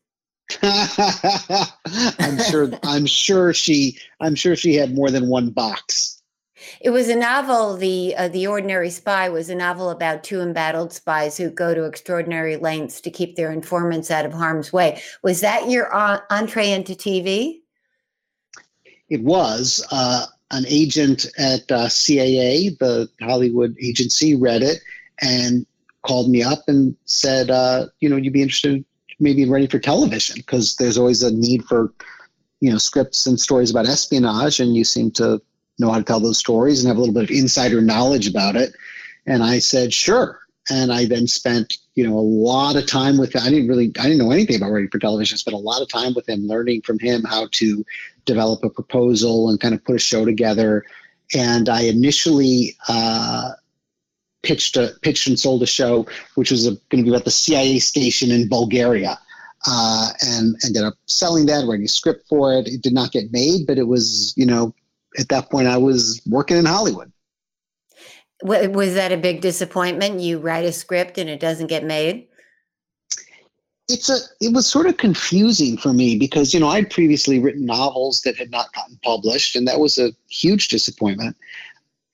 I'm 0.62 2.38
sure. 2.38 2.72
I'm 2.84 3.06
sure 3.06 3.54
she. 3.54 3.98
I'm 4.20 4.36
sure 4.36 4.56
she 4.56 4.76
had 4.76 4.94
more 4.94 5.10
than 5.10 5.28
one 5.28 5.50
box. 5.50 6.22
It 6.82 6.92
was 6.92 7.10
a 7.10 7.16
novel. 7.16 7.78
The 7.78 8.16
uh, 8.16 8.28
The 8.30 8.48
Ordinary 8.48 8.90
Spy 8.90 9.30
was 9.30 9.50
a 9.50 9.56
novel 9.56 9.90
about 9.90 10.24
two 10.24 10.42
embattled 10.42 10.94
spies 10.94 11.38
who 11.38 11.50
go 11.50 11.74
to 11.74 11.84
extraordinary 11.86 12.58
lengths 12.58 13.02
to 13.02 13.12
keep 13.12 13.36
their 13.36 13.52
informants 13.52 14.12
out 14.12 14.26
of 14.26 14.34
harm's 14.34 14.72
way. 14.72 15.02
Was 15.24 15.42
that 15.42 15.70
your 15.70 15.94
uh, 15.96 16.20
entree 16.30 16.72
into 16.72 16.94
TV? 16.94 17.62
It 19.10 19.22
was. 19.22 19.86
Uh, 19.92 20.26
an 20.52 20.66
agent 20.68 21.26
at 21.40 21.72
uh, 21.72 21.88
CAA, 21.88 22.78
the 22.78 23.10
Hollywood 23.22 23.76
agency, 23.82 24.36
read 24.36 24.62
it 24.62 24.80
and 25.20 25.66
called 26.04 26.30
me 26.30 26.44
up 26.44 26.60
and 26.68 26.96
said, 27.06 27.50
uh, 27.50 27.88
you 28.00 28.08
know, 28.08 28.18
you'd 28.18 28.34
be 28.34 28.42
interested 28.42 28.86
maybe 29.24 29.46
writing 29.46 29.70
for 29.70 29.80
television 29.80 30.36
because 30.38 30.75
there's 30.75 30.98
always 30.98 31.24
a 31.24 31.34
need 31.34 31.63
for, 31.65 31.94
you 32.60 32.72
know, 32.72 32.77
scripts 32.77 33.25
and 33.25 33.39
stories 33.39 33.72
about 33.72 33.88
espionage, 33.88 34.60
and 34.60 34.75
you 34.75 34.84
seem 34.84 35.10
to 35.12 35.42
know 35.80 35.89
how 35.89 35.98
to 35.98 36.03
tell 36.03 36.20
those 36.20 36.38
stories 36.38 36.80
and 36.80 36.88
have 36.88 36.98
a 36.98 37.00
little 37.00 37.15
bit 37.15 37.24
of 37.24 37.32
insider 37.32 37.82
knowledge 37.82 38.27
about 38.27 38.56
it. 38.56 38.74
And 39.25 39.42
I 39.42 39.60
said, 39.60 39.94
sure. 39.94 40.39
And 40.70 40.94
I 40.94 41.06
then 41.06 41.27
spent, 41.27 41.77
you 41.96 42.08
know, 42.08 42.18
a 42.18 42.22
lot 42.22 42.75
of 42.75 42.86
time 42.86 43.18
with. 43.18 43.36
I 43.36 43.50
didn't 43.50 43.68
really, 43.68 43.92
I 44.00 44.03
didn't 44.03 44.20
know 44.20 44.32
anything 44.32 44.56
about 44.56 44.72
writing 44.72 44.89
for 44.89 45.00
television. 45.00 45.36
I 45.36 45.38
spent 45.38 45.56
a 45.56 45.58
lot 45.58 45.82
of 45.82 45.89
time 45.89 46.13
with 46.13 46.27
him, 46.30 46.48
learning 46.48 46.84
from 46.84 47.00
him 47.00 47.24
how 47.24 47.48
to 47.53 47.86
develop 48.25 48.63
a 48.63 48.70
proposal 48.70 49.50
and 49.50 49.60
kind 49.60 49.74
of 49.74 49.84
put 49.84 49.96
a 49.96 50.00
show 50.00 50.24
together. 50.24 50.86
And 51.36 51.68
I 51.68 51.82
initially 51.82 52.77
uh, 52.88 53.51
pitched 54.44 54.78
a 54.78 54.92
pitched 55.02 55.28
and 55.28 55.40
sold 55.40 55.64
a 55.64 55.68
show, 55.68 56.06
which 56.36 56.52
was 56.52 56.66
going 56.68 56.78
to 56.92 57.04
be 57.04 57.10
about 57.10 57.26
the 57.26 57.32
CIA 57.32 57.80
station 57.80 58.32
in 58.32 58.48
Bulgaria. 58.48 59.18
Uh, 59.66 60.10
and 60.22 60.58
ended 60.66 60.84
up 60.84 60.96
selling 61.06 61.46
that, 61.46 61.66
writing 61.66 61.86
a 61.86 61.88
script 61.88 62.28
for 62.28 62.54
it. 62.54 62.68
It 62.68 62.82
did 62.82 62.94
not 62.94 63.14
get 63.14 63.32
made, 63.32 63.66
but 63.66 63.78
it 63.78 63.88
was, 63.88 64.34
you 64.36 64.46
know, 64.46 64.76
at 65.18 65.30
that 65.30 65.50
point 65.50 65.68
I 65.68 65.78
was 65.78 66.22
working 66.30 66.58
in 66.58 66.66
Hollywood. 66.66 67.14
Was 68.44 68.96
that 68.96 69.14
a 69.14 69.18
big 69.18 69.40
disappointment? 69.40 70.20
You 70.20 70.38
write 70.38 70.66
a 70.66 70.74
script 70.74 71.18
and 71.18 71.30
it 71.30 71.40
doesn't 71.40 71.68
get 71.68 71.86
made? 71.86 72.28
It's 73.88 74.10
a 74.10 74.18
it 74.42 74.54
was 74.54 74.68
sort 74.68 74.86
of 74.86 74.98
confusing 74.98 75.78
for 75.78 75.94
me 75.94 76.18
because 76.18 76.54
you 76.54 76.60
know 76.60 76.68
I'd 76.68 76.90
previously 76.90 77.40
written 77.40 77.66
novels 77.66 78.22
that 78.22 78.36
had 78.36 78.52
not 78.52 78.74
gotten 78.74 78.98
published 79.04 79.56
and 79.56 79.68
that 79.68 79.80
was 79.80 79.98
a 79.98 80.14
huge 80.30 80.70
disappointment 80.70 81.38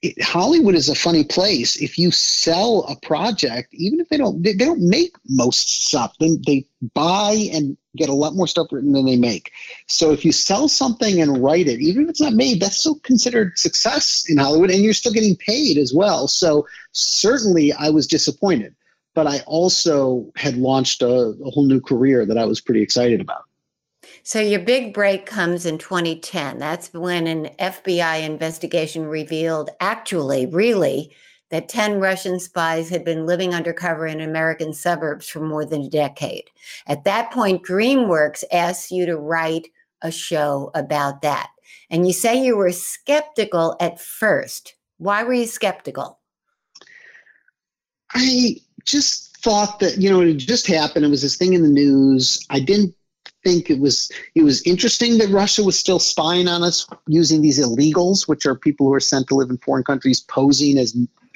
it, 0.01 0.21
Hollywood 0.21 0.75
is 0.75 0.89
a 0.89 0.95
funny 0.95 1.23
place. 1.23 1.81
If 1.81 1.97
you 1.97 2.11
sell 2.11 2.85
a 2.87 2.95
project, 3.05 3.73
even 3.73 3.99
if 3.99 4.07
they 4.09 4.17
don't, 4.17 4.41
they, 4.41 4.53
they 4.53 4.65
don't 4.65 4.87
make 4.87 5.15
most 5.27 5.87
stuff. 5.87 6.15
They, 6.19 6.37
they 6.45 6.65
buy 6.93 7.49
and 7.51 7.77
get 7.97 8.07
a 8.09 8.13
lot 8.13 8.35
more 8.35 8.47
stuff 8.47 8.67
written 8.71 8.93
than 8.93 9.05
they 9.05 9.17
make. 9.17 9.51
So 9.87 10.11
if 10.11 10.23
you 10.23 10.31
sell 10.31 10.67
something 10.67 11.21
and 11.21 11.43
write 11.43 11.67
it, 11.67 11.81
even 11.81 12.03
if 12.03 12.09
it's 12.09 12.21
not 12.21 12.33
made, 12.33 12.61
that's 12.61 12.77
still 12.77 12.99
considered 12.99 13.57
success 13.59 14.25
in 14.29 14.37
Hollywood, 14.37 14.71
and 14.71 14.83
you're 14.83 14.93
still 14.93 15.13
getting 15.13 15.35
paid 15.35 15.77
as 15.77 15.93
well. 15.93 16.27
So 16.27 16.67
certainly, 16.93 17.73
I 17.73 17.89
was 17.89 18.07
disappointed, 18.07 18.75
but 19.15 19.27
I 19.27 19.39
also 19.41 20.31
had 20.37 20.55
launched 20.55 21.01
a, 21.01 21.09
a 21.09 21.49
whole 21.49 21.65
new 21.65 21.81
career 21.81 22.25
that 22.25 22.37
I 22.37 22.45
was 22.45 22.61
pretty 22.61 22.81
excited 22.81 23.19
about. 23.19 23.43
So 24.23 24.39
your 24.39 24.59
big 24.59 24.93
break 24.93 25.25
comes 25.25 25.65
in 25.65 25.77
2010. 25.77 26.59
That's 26.59 26.93
when 26.93 27.27
an 27.27 27.49
FBI 27.59 28.23
investigation 28.23 29.05
revealed, 29.05 29.69
actually, 29.79 30.45
really, 30.45 31.15
that 31.49 31.69
10 31.69 31.99
Russian 31.99 32.39
spies 32.39 32.89
had 32.89 33.03
been 33.03 33.25
living 33.25 33.53
undercover 33.53 34.05
in 34.05 34.21
American 34.21 34.73
suburbs 34.73 35.27
for 35.27 35.39
more 35.39 35.65
than 35.65 35.83
a 35.83 35.89
decade. 35.89 36.43
At 36.87 37.05
that 37.05 37.31
point, 37.31 37.63
DreamWorks 37.63 38.43
asked 38.51 38.91
you 38.91 39.05
to 39.05 39.17
write 39.17 39.67
a 40.01 40.11
show 40.11 40.71
about 40.75 41.21
that. 41.23 41.49
And 41.89 42.05
you 42.05 42.13
say 42.13 42.43
you 42.43 42.55
were 42.55 42.71
skeptical 42.71 43.75
at 43.79 43.99
first. 43.99 44.75
Why 44.97 45.23
were 45.23 45.33
you 45.33 45.47
skeptical? 45.47 46.19
I 48.13 48.57
just 48.85 49.37
thought 49.37 49.79
that, 49.79 49.97
you 49.97 50.09
know, 50.09 50.21
it 50.21 50.37
just 50.37 50.67
happened. 50.67 51.05
It 51.05 51.09
was 51.09 51.21
this 51.21 51.37
thing 51.37 51.53
in 51.53 51.63
the 51.63 51.69
news. 51.69 52.45
I 52.49 52.59
didn't 52.59 52.93
think 53.49 53.69
it 53.69 53.79
was 53.79 54.11
it 54.35 54.43
was 54.43 54.61
interesting 54.63 55.17
that 55.17 55.29
Russia 55.29 55.63
was 55.63 55.77
still 55.77 55.99
spying 55.99 56.47
on 56.47 56.63
us 56.63 56.87
using 57.07 57.41
these 57.41 57.59
illegals, 57.59 58.27
which 58.27 58.45
are 58.45 58.55
people 58.55 58.87
who 58.87 58.93
are 58.93 58.99
sent 58.99 59.27
to 59.27 59.35
live 59.35 59.49
in 59.49 59.57
foreign 59.57 59.83
countries, 59.83 60.21
posing 60.21 60.77
as 60.77 60.95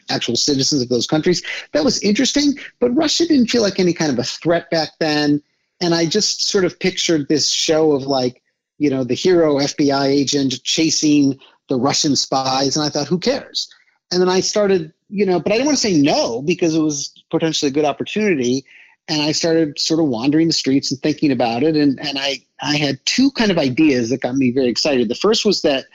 actual 0.10 0.36
citizens 0.36 0.82
of 0.82 0.89
those 0.89 1.08
countries. 1.08 1.41
That 1.72 1.84
was 1.84 2.01
interesting, 2.03 2.60
but 2.79 2.91
Russia 2.91 3.25
didn't 3.25 3.50
feel 3.50 3.62
like 3.62 3.79
any 3.79 3.93
kind 3.93 4.12
of 4.12 4.20
a 4.20 4.24
threat 4.24 4.70
back 4.70 4.89
then. 5.00 5.41
And 5.82 5.96
I 5.96 6.05
just 6.05 6.43
sort 6.43 6.65
of 6.65 6.79
pictured 6.79 7.27
this 7.27 7.50
show 7.50 7.93
of 7.93 8.03
like, 8.03 8.41
you 8.77 8.89
know, 8.89 9.03
the 9.03 9.15
hero 9.15 9.55
FBI 9.55 10.05
agent 10.05 10.62
chasing 10.63 11.39
the 11.70 11.79
Russian 11.79 12.15
spies, 12.15 12.75
and 12.75 12.86
I 12.86 12.89
thought, 12.89 13.08
who 13.08 13.17
cares? 13.17 13.74
And 14.12 14.22
then 14.22 14.29
I 14.29 14.41
started, 14.41 14.93
you 15.10 15.25
know, 15.25 15.39
but 15.39 15.51
I 15.51 15.55
didn't 15.55 15.67
want 15.67 15.77
to 15.77 15.88
say 15.88 15.98
no 16.00 16.41
because 16.41 16.75
it 16.75 16.82
was 16.82 17.13
potentially 17.32 17.70
a 17.70 17.74
good 17.74 17.86
opportunity 17.86 18.65
and 19.07 19.22
I 19.22 19.31
started 19.31 19.79
sort 19.79 20.00
of 20.00 20.07
wandering 20.07 20.48
the 20.48 20.53
streets 20.53 20.91
and 20.91 21.01
thinking 21.01 21.31
about 21.31 21.63
it. 21.63 21.75
And, 21.75 22.00
and 22.00 22.17
I, 22.17 22.39
I 22.62 22.77
had 22.77 23.05
two 23.05 23.31
kind 23.31 23.51
of 23.51 23.57
ideas 23.57 24.10
that 24.10 24.22
got 24.22 24.36
me 24.36 24.51
very 24.51 24.67
excited. 24.67 25.10
The 25.10 25.15
first 25.15 25.45
was 25.45 25.62
that 25.63 25.86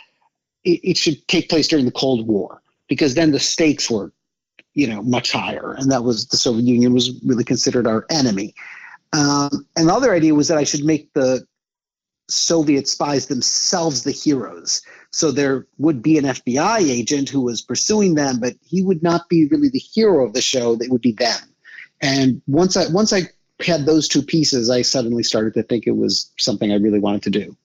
it, 0.65 0.81
it 0.83 0.97
should 0.97 1.27
take 1.29 1.49
place 1.49 1.69
during 1.69 1.87
the 1.87 1.91
Cold 1.91 2.27
War 2.27 2.61
because 2.87 3.15
then 3.15 3.31
the 3.31 3.41
stakes 3.41 3.91
were, 3.91 4.13
you 4.75 4.87
know, 4.87 5.03
much 5.03 5.33
higher. 5.33 5.75
And 5.79 5.91
that 5.91 6.05
was 6.05 6.27
the 6.27 6.37
Soviet 6.37 6.65
Union 6.65 6.93
was 6.93 7.19
really 7.25 7.45
considered 7.45 7.87
our 7.87 8.05
enemy. 8.11 8.55
Um, 9.15 9.67
and 9.75 9.89
the 9.89 9.95
other 9.95 10.13
idea 10.13 10.35
was 10.35 10.49
that 10.49 10.59
I 10.59 10.65
should 10.65 10.85
make 10.85 11.13
the 11.15 11.47
Soviet 12.29 12.87
spies 12.87 13.27
themselves 13.27 14.03
the 14.03 14.13
heroes. 14.13 14.83
So 15.13 15.31
there 15.31 15.67
would 15.79 16.03
be 16.03 16.19
an 16.19 16.27
FBI 16.27 16.81
agent 16.81 17.31
who 17.31 17.41
was 17.41 17.63
pursuing 17.63 18.17
them, 18.17 18.39
but 18.39 18.55
he 18.63 18.83
would 18.83 19.03
not 19.03 19.31
be 19.31 19.47
really 19.47 19.71
the 19.71 19.79
hero 19.79 20.27
of 20.27 20.35
the 20.35 20.43
show. 20.43 20.77
They 20.77 20.89
would 20.89 21.01
be 21.01 21.13
them. 21.13 21.48
And 22.01 22.43
once 22.47 22.77
I 22.77 22.89
once 22.89 23.13
I 23.13 23.23
had 23.61 23.87
those 23.87 24.09
two 24.09 24.23
pieces, 24.23 24.71
I 24.71 24.83
suddenly 24.83 25.23
started 25.23 25.55
to 25.55 25.63
think 25.63 25.87
it 25.87 25.97
was 25.97 26.31
something 26.39 26.71
I 26.71 26.77
really 26.77 27.01
wanted 27.01 27.23
to 27.25 27.31
do. 27.31 27.57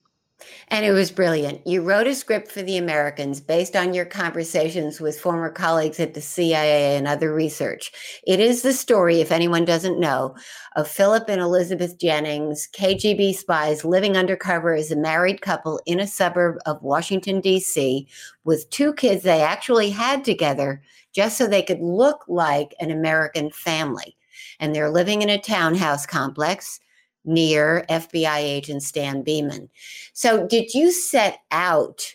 And 0.68 0.84
it 0.84 0.92
was 0.92 1.10
brilliant. 1.10 1.66
You 1.66 1.82
wrote 1.82 2.06
a 2.06 2.14
script 2.14 2.50
for 2.50 2.62
the 2.62 2.78
Americans 2.78 3.40
based 3.40 3.76
on 3.76 3.92
your 3.92 4.06
conversations 4.06 4.98
with 5.00 5.20
former 5.20 5.50
colleagues 5.50 6.00
at 6.00 6.14
the 6.14 6.20
CIA 6.20 6.96
and 6.96 7.06
other 7.06 7.34
research. 7.34 7.92
It 8.26 8.40
is 8.40 8.62
the 8.62 8.72
story, 8.72 9.20
if 9.20 9.30
anyone 9.30 9.64
doesn't 9.64 10.00
know, 10.00 10.34
of 10.74 10.88
Philip 10.88 11.28
and 11.28 11.40
Elizabeth 11.40 11.98
Jennings, 11.98 12.68
KGB 12.74 13.34
spies 13.34 13.84
living 13.84 14.16
undercover 14.16 14.74
as 14.74 14.90
a 14.90 14.96
married 14.96 15.42
couple 15.42 15.80
in 15.86 16.00
a 16.00 16.06
suburb 16.06 16.56
of 16.64 16.82
Washington, 16.82 17.40
D.C., 17.40 18.08
with 18.44 18.68
two 18.70 18.94
kids 18.94 19.22
they 19.22 19.42
actually 19.42 19.90
had 19.90 20.24
together 20.24 20.82
just 21.14 21.36
so 21.36 21.46
they 21.46 21.62
could 21.62 21.80
look 21.80 22.24
like 22.26 22.74
an 22.80 22.90
American 22.90 23.50
family 23.50 24.16
and 24.60 24.74
they're 24.74 24.90
living 24.90 25.22
in 25.22 25.28
a 25.28 25.40
townhouse 25.40 26.06
complex 26.06 26.80
near 27.24 27.84
FBI 27.88 28.38
agent 28.38 28.82
Stan 28.82 29.22
Beeman. 29.22 29.70
So, 30.12 30.46
did 30.46 30.74
you 30.74 30.92
set 30.92 31.40
out 31.50 32.14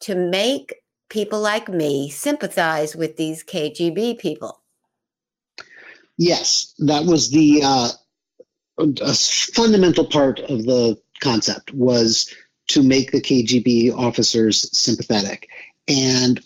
to 0.00 0.14
make 0.14 0.74
people 1.08 1.40
like 1.40 1.68
me 1.68 2.10
sympathize 2.10 2.96
with 2.96 3.16
these 3.16 3.44
KGB 3.44 4.18
people? 4.18 4.60
Yes, 6.18 6.74
that 6.78 7.04
was 7.04 7.30
the 7.30 7.60
uh, 7.64 7.88
a 8.78 9.14
fundamental 9.14 10.04
part 10.04 10.40
of 10.40 10.64
the 10.64 10.98
concept 11.20 11.72
was 11.72 12.32
to 12.68 12.82
make 12.82 13.10
the 13.10 13.20
KGB 13.20 13.92
officers 13.96 14.68
sympathetic. 14.76 15.48
And 15.88 16.40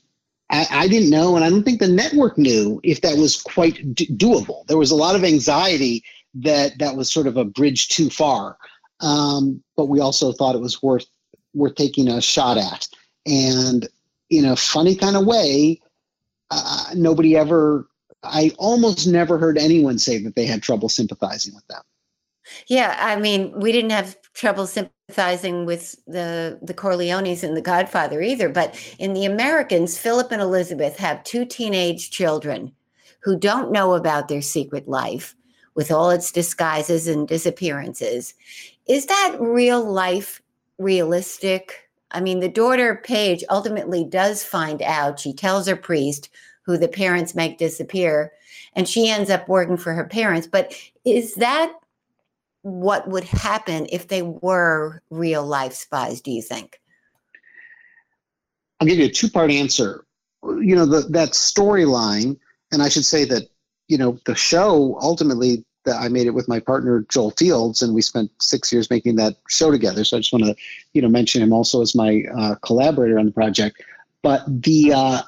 I, 0.51 0.67
I, 0.71 0.89
didn't 0.89 1.11
know, 1.11 1.35
and 1.35 1.45
I 1.45 1.51
don't 1.51 1.65
think 1.65 1.81
the 1.81 1.89
network 1.89 2.39
knew 2.39 2.81
if 2.85 3.01
that 3.01 3.17
was 3.17 3.41
quite 3.43 3.77
doable. 3.95 4.65
There 4.67 4.79
was 4.79 4.93
a 4.93 4.97
lot 4.97 5.17
of 5.17 5.25
anxiety 5.25 6.05
that 6.35 6.79
that 6.79 6.97
was 6.97 7.11
sort 7.11 7.27
of 7.27 7.37
a 7.37 7.45
bridge 7.45 7.89
too 7.89 8.11
far, 8.11 8.57
um, 9.01 9.63
but 9.77 9.87
we 9.87 10.01
also 10.01 10.33
thought 10.33 10.55
it 10.55 10.61
was 10.61 10.83
worth 10.83 11.07
worth 11.55 11.75
taking 11.75 12.09
a 12.09 12.21
shot 12.21 12.59
at. 12.59 12.87
And 13.25 13.89
in 14.31 14.45
a 14.45 14.57
funny 14.57 14.95
kind 14.95 15.17
of 15.17 15.27
way, 15.27 15.81
uh, 16.51 16.91
nobody 16.95 17.37
ever. 17.37 17.89
I 18.23 18.53
almost 18.59 19.07
never 19.07 19.39
heard 19.39 19.59
anyone 19.59 19.99
say 19.99 20.19
that 20.23 20.35
they 20.35 20.47
had 20.47 20.63
trouble 20.63 20.89
sympathizing 20.89 21.55
with 21.55 21.67
them. 21.69 21.83
Yeah, 22.69 22.97
I 22.99 23.17
mean, 23.17 23.53
we 23.59 23.73
didn't 23.73 23.91
have 23.91 24.17
trouble 24.33 24.67
sympathizing 24.67 24.96
with 25.09 25.97
the 26.07 26.59
the 26.63 26.75
Corleones 26.75 27.45
and 27.45 27.57
the 27.57 27.63
Godfather 27.63 28.21
either, 28.21 28.49
but 28.49 28.75
in 28.99 29.15
the 29.15 29.25
Americans, 29.25 29.97
Philip 29.97 30.33
and 30.33 30.43
Elizabeth 30.43 30.97
have 30.99 31.23
two 31.23 31.45
teenage 31.45 32.11
children 32.11 32.73
who 33.23 33.39
don't 33.39 33.73
know 33.73 33.95
about 33.95 34.29
their 34.29 34.43
secret 34.43 34.89
life 34.89 35.35
with 35.75 35.93
all 35.93 36.11
its 36.11 36.33
disguises 36.33 37.07
and 37.07 37.29
disappearances. 37.29 38.35
Is 38.89 39.07
that 39.07 39.37
real 39.39 39.85
life 39.85 40.43
realistic? 40.79 41.89
I 42.11 42.21
mean, 42.21 42.41
the 42.41 42.49
daughter 42.49 43.01
Paige 43.05 43.45
ultimately 43.49 44.05
does 44.05 44.43
find 44.43 44.83
out. 44.83 45.21
She 45.21 45.33
tells 45.33 45.69
her 45.69 45.77
priest 45.77 46.31
who 46.63 46.77
the 46.77 46.89
parents 46.89 47.35
make 47.35 47.59
disappear, 47.59 48.33
and 48.75 48.89
she 48.89 49.09
ends 49.09 49.31
up 49.31 49.49
working 49.49 49.77
for 49.77 49.93
her 49.93 50.05
parents. 50.05 50.49
But 50.49 50.75
is 51.05 51.35
that 51.35 51.73
what 52.67 53.07
would 53.07 53.23
happen 53.23 53.87
if 53.93 54.09
they 54.09 54.23
were 54.23 55.01
real 55.09 55.47
life 55.47 55.73
spies, 55.73 56.21
do 56.21 56.33
you 56.33 56.43
think? 56.43 56.81
I'll 58.81 58.89
give 58.89 58.99
you 58.99 59.05
a 59.05 59.11
two 59.11 59.31
part 59.31 59.53
answer. 59.53 60.05
you 60.43 60.75
know, 60.75 60.85
the, 60.85 61.03
that 61.11 61.29
storyline, 61.31 62.37
and 62.73 62.83
I 62.83 62.89
should 62.89 63.05
say 63.05 63.25
that, 63.27 63.49
you 63.87 63.97
know, 63.97 64.19
the 64.27 64.35
show 64.35 64.99
ultimately 65.01 65.65
that 65.85 65.95
I 66.01 66.09
made 66.09 66.27
it 66.27 66.35
with 66.35 66.49
my 66.49 66.59
partner 66.59 67.07
Joel 67.09 67.31
Fields, 67.31 67.83
and 67.83 67.95
we 67.95 68.03
spent 68.03 68.33
six 68.43 68.73
years 68.73 68.91
making 68.91 69.15
that 69.17 69.37
show 69.49 69.71
together. 69.71 70.03
So 70.03 70.17
I 70.17 70.21
just 70.21 70.33
want 70.33 70.47
to, 70.47 70.57
you 70.93 71.03
know, 71.03 71.09
mention 71.09 71.43
him 71.43 71.53
also 71.53 71.83
as 71.83 71.95
my 71.95 72.25
uh, 72.37 72.57
collaborator 72.57 73.17
on 73.17 73.27
the 73.27 73.33
project. 73.33 73.81
But 74.25 74.43
the 74.49 74.93
uh, 74.93 75.23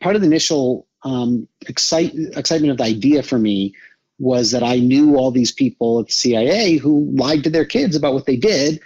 part 0.00 0.16
of 0.16 0.22
the 0.22 0.26
initial 0.26 0.86
um, 1.02 1.46
excite, 1.68 2.14
excitement 2.14 2.70
of 2.70 2.78
the 2.78 2.84
idea 2.84 3.22
for 3.22 3.38
me 3.38 3.74
was 4.18 4.50
that 4.50 4.62
I 4.62 4.76
knew 4.78 5.16
all 5.16 5.30
these 5.30 5.52
people 5.52 6.00
at 6.00 6.06
the 6.06 6.12
CIA 6.12 6.76
who 6.76 7.10
lied 7.12 7.44
to 7.44 7.50
their 7.50 7.64
kids 7.64 7.94
about 7.94 8.14
what 8.14 8.26
they 8.26 8.36
did. 8.36 8.80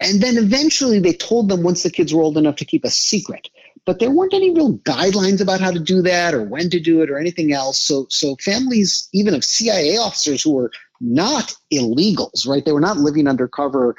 And 0.00 0.20
then 0.20 0.36
eventually 0.36 0.98
they 0.98 1.12
told 1.12 1.48
them 1.48 1.62
once 1.62 1.82
the 1.82 1.90
kids 1.90 2.12
were 2.12 2.22
old 2.22 2.38
enough 2.38 2.56
to 2.56 2.64
keep 2.64 2.84
a 2.84 2.90
secret. 2.90 3.48
But 3.86 3.98
there 3.98 4.10
weren't 4.10 4.32
any 4.32 4.50
real 4.50 4.78
guidelines 4.78 5.42
about 5.42 5.60
how 5.60 5.70
to 5.70 5.78
do 5.78 6.00
that 6.02 6.32
or 6.32 6.42
when 6.42 6.70
to 6.70 6.80
do 6.80 7.02
it 7.02 7.10
or 7.10 7.18
anything 7.18 7.52
else. 7.52 7.78
So, 7.78 8.06
so 8.08 8.36
families, 8.36 9.08
even 9.12 9.34
of 9.34 9.44
CIA 9.44 9.98
officers 9.98 10.42
who 10.42 10.54
were 10.54 10.70
not 11.00 11.54
illegals, 11.72 12.48
right? 12.48 12.64
They 12.64 12.72
were 12.72 12.80
not 12.80 12.96
living 12.96 13.28
undercover 13.28 13.94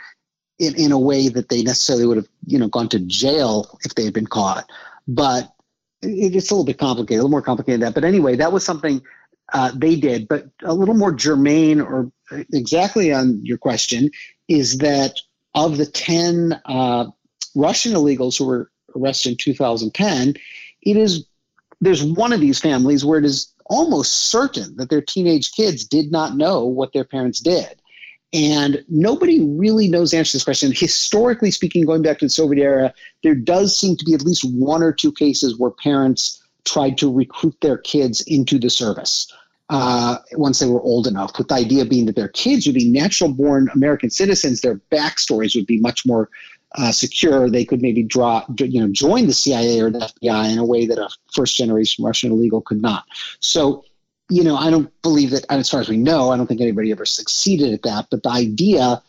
in, 0.57 0.75
in 0.75 0.91
a 0.91 0.99
way 0.99 1.29
that 1.29 1.49
they 1.49 1.61
necessarily 1.61 2.07
would 2.07 2.17
have, 2.17 2.27
you 2.47 2.57
know, 2.57 2.67
gone 2.67 2.89
to 2.89 2.99
jail 2.99 3.77
if 3.85 3.93
they 3.93 4.05
had 4.05 4.13
been 4.13 4.27
caught. 4.27 4.69
But 5.07 5.53
it, 6.01 6.35
it's 6.35 6.49
a 6.49 6.53
little 6.55 6.65
bit 6.65 6.79
complicated, 6.79 7.19
a 7.19 7.21
little 7.21 7.29
more 7.29 7.41
complicated 7.41 7.81
than 7.81 7.87
that. 7.87 7.99
But 7.99 8.07
anyway, 8.07 8.35
that 8.37 8.51
was 8.51 8.65
something 8.65 9.01
uh, 9.53 9.71
they 9.75 9.95
did. 9.95 10.27
But 10.27 10.45
a 10.63 10.73
little 10.73 10.95
more 10.95 11.13
germane, 11.13 11.81
or 11.81 12.11
exactly 12.53 13.13
on 13.13 13.39
your 13.43 13.57
question, 13.57 14.09
is 14.47 14.79
that 14.79 15.13
of 15.53 15.77
the 15.77 15.85
10 15.85 16.59
uh, 16.65 17.05
Russian 17.55 17.93
illegals 17.93 18.37
who 18.37 18.45
were 18.45 18.71
arrested 18.95 19.31
in 19.31 19.37
2010, 19.37 20.35
it 20.81 20.97
is 20.97 21.25
there's 21.81 22.03
one 22.03 22.33
of 22.33 22.39
these 22.39 22.59
families 22.59 23.03
where 23.03 23.19
it 23.19 23.25
is 23.25 23.53
almost 23.65 24.29
certain 24.29 24.75
that 24.77 24.89
their 24.89 25.01
teenage 25.01 25.51
kids 25.51 25.85
did 25.85 26.11
not 26.11 26.35
know 26.35 26.65
what 26.65 26.93
their 26.93 27.03
parents 27.03 27.39
did. 27.39 27.81
And 28.33 28.83
nobody 28.89 29.39
really 29.41 29.87
knows 29.87 30.11
the 30.11 30.17
answer 30.17 30.31
to 30.31 30.37
this 30.37 30.43
question. 30.43 30.71
Historically 30.75 31.51
speaking, 31.51 31.85
going 31.85 32.01
back 32.01 32.19
to 32.19 32.25
the 32.25 32.29
Soviet 32.29 32.61
era, 32.61 32.93
there 33.23 33.35
does 33.35 33.77
seem 33.77 33.95
to 33.97 34.05
be 34.05 34.13
at 34.13 34.23
least 34.23 34.43
one 34.43 34.83
or 34.83 34.91
two 34.91 35.11
cases 35.11 35.57
where 35.57 35.71
parents 35.71 36.41
tried 36.65 36.97
to 36.97 37.11
recruit 37.11 37.55
their 37.61 37.77
kids 37.77 38.21
into 38.21 38.59
the 38.59 38.69
service 38.69 39.31
uh, 39.69 40.17
once 40.33 40.59
they 40.59 40.67
were 40.67 40.81
old 40.81 41.07
enough, 41.07 41.37
with 41.37 41.47
the 41.47 41.55
idea 41.55 41.85
being 41.85 42.05
that 42.05 42.15
their 42.15 42.27
kids 42.27 42.65
would 42.65 42.75
be 42.75 42.89
natural 42.89 43.31
born 43.31 43.69
American 43.73 44.09
citizens, 44.09 44.61
their 44.61 44.75
backstories 44.91 45.55
would 45.55 45.65
be 45.65 45.79
much 45.79 46.05
more 46.05 46.29
uh, 46.75 46.91
secure. 46.91 47.49
They 47.49 47.65
could 47.65 47.81
maybe 47.81 48.03
draw, 48.03 48.45
you 48.59 48.81
know, 48.81 48.89
join 48.89 49.25
the 49.25 49.33
CIA 49.33 49.81
or 49.81 49.89
the 49.89 49.99
FBI 49.99 50.51
in 50.51 50.59
a 50.59 50.65
way 50.65 50.85
that 50.85 50.99
a 50.99 51.09
first 51.33 51.55
generation 51.55 52.03
Russian 52.03 52.31
illegal 52.31 52.61
could 52.61 52.81
not. 52.81 53.05
So 53.39 53.85
you 54.29 54.43
know, 54.43 54.55
I 54.55 54.69
don't 54.69 54.91
believe 55.01 55.31
that, 55.31 55.45
as 55.49 55.69
far 55.69 55.81
as 55.81 55.89
we 55.89 55.97
know, 55.97 56.31
I 56.31 56.37
don't 56.37 56.47
think 56.47 56.61
anybody 56.61 56.91
ever 56.91 57.05
succeeded 57.05 57.73
at 57.73 57.83
that. 57.83 58.07
But 58.09 58.23
the 58.23 58.29
idea 58.29 59.01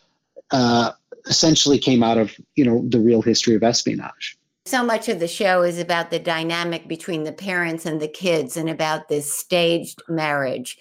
uh, 0.51 0.91
essentially 1.25 1.79
came 1.79 2.03
out 2.03 2.17
of, 2.17 2.35
you 2.55 2.65
know, 2.65 2.83
the 2.87 2.99
real 2.99 3.21
history 3.21 3.55
of 3.55 3.63
espionage. 3.63 4.37
So 4.67 4.83
much 4.83 5.07
of 5.07 5.21
the 5.21 5.29
show 5.29 5.61
is 5.61 5.79
about 5.79 6.09
the 6.09 6.19
dynamic 6.19 6.89
between 6.89 7.23
the 7.23 7.31
parents 7.31 7.85
and 7.85 8.01
the 8.01 8.07
kids 8.09 8.57
and 8.57 8.69
about 8.69 9.07
this 9.07 9.33
staged 9.33 10.01
marriage. 10.09 10.77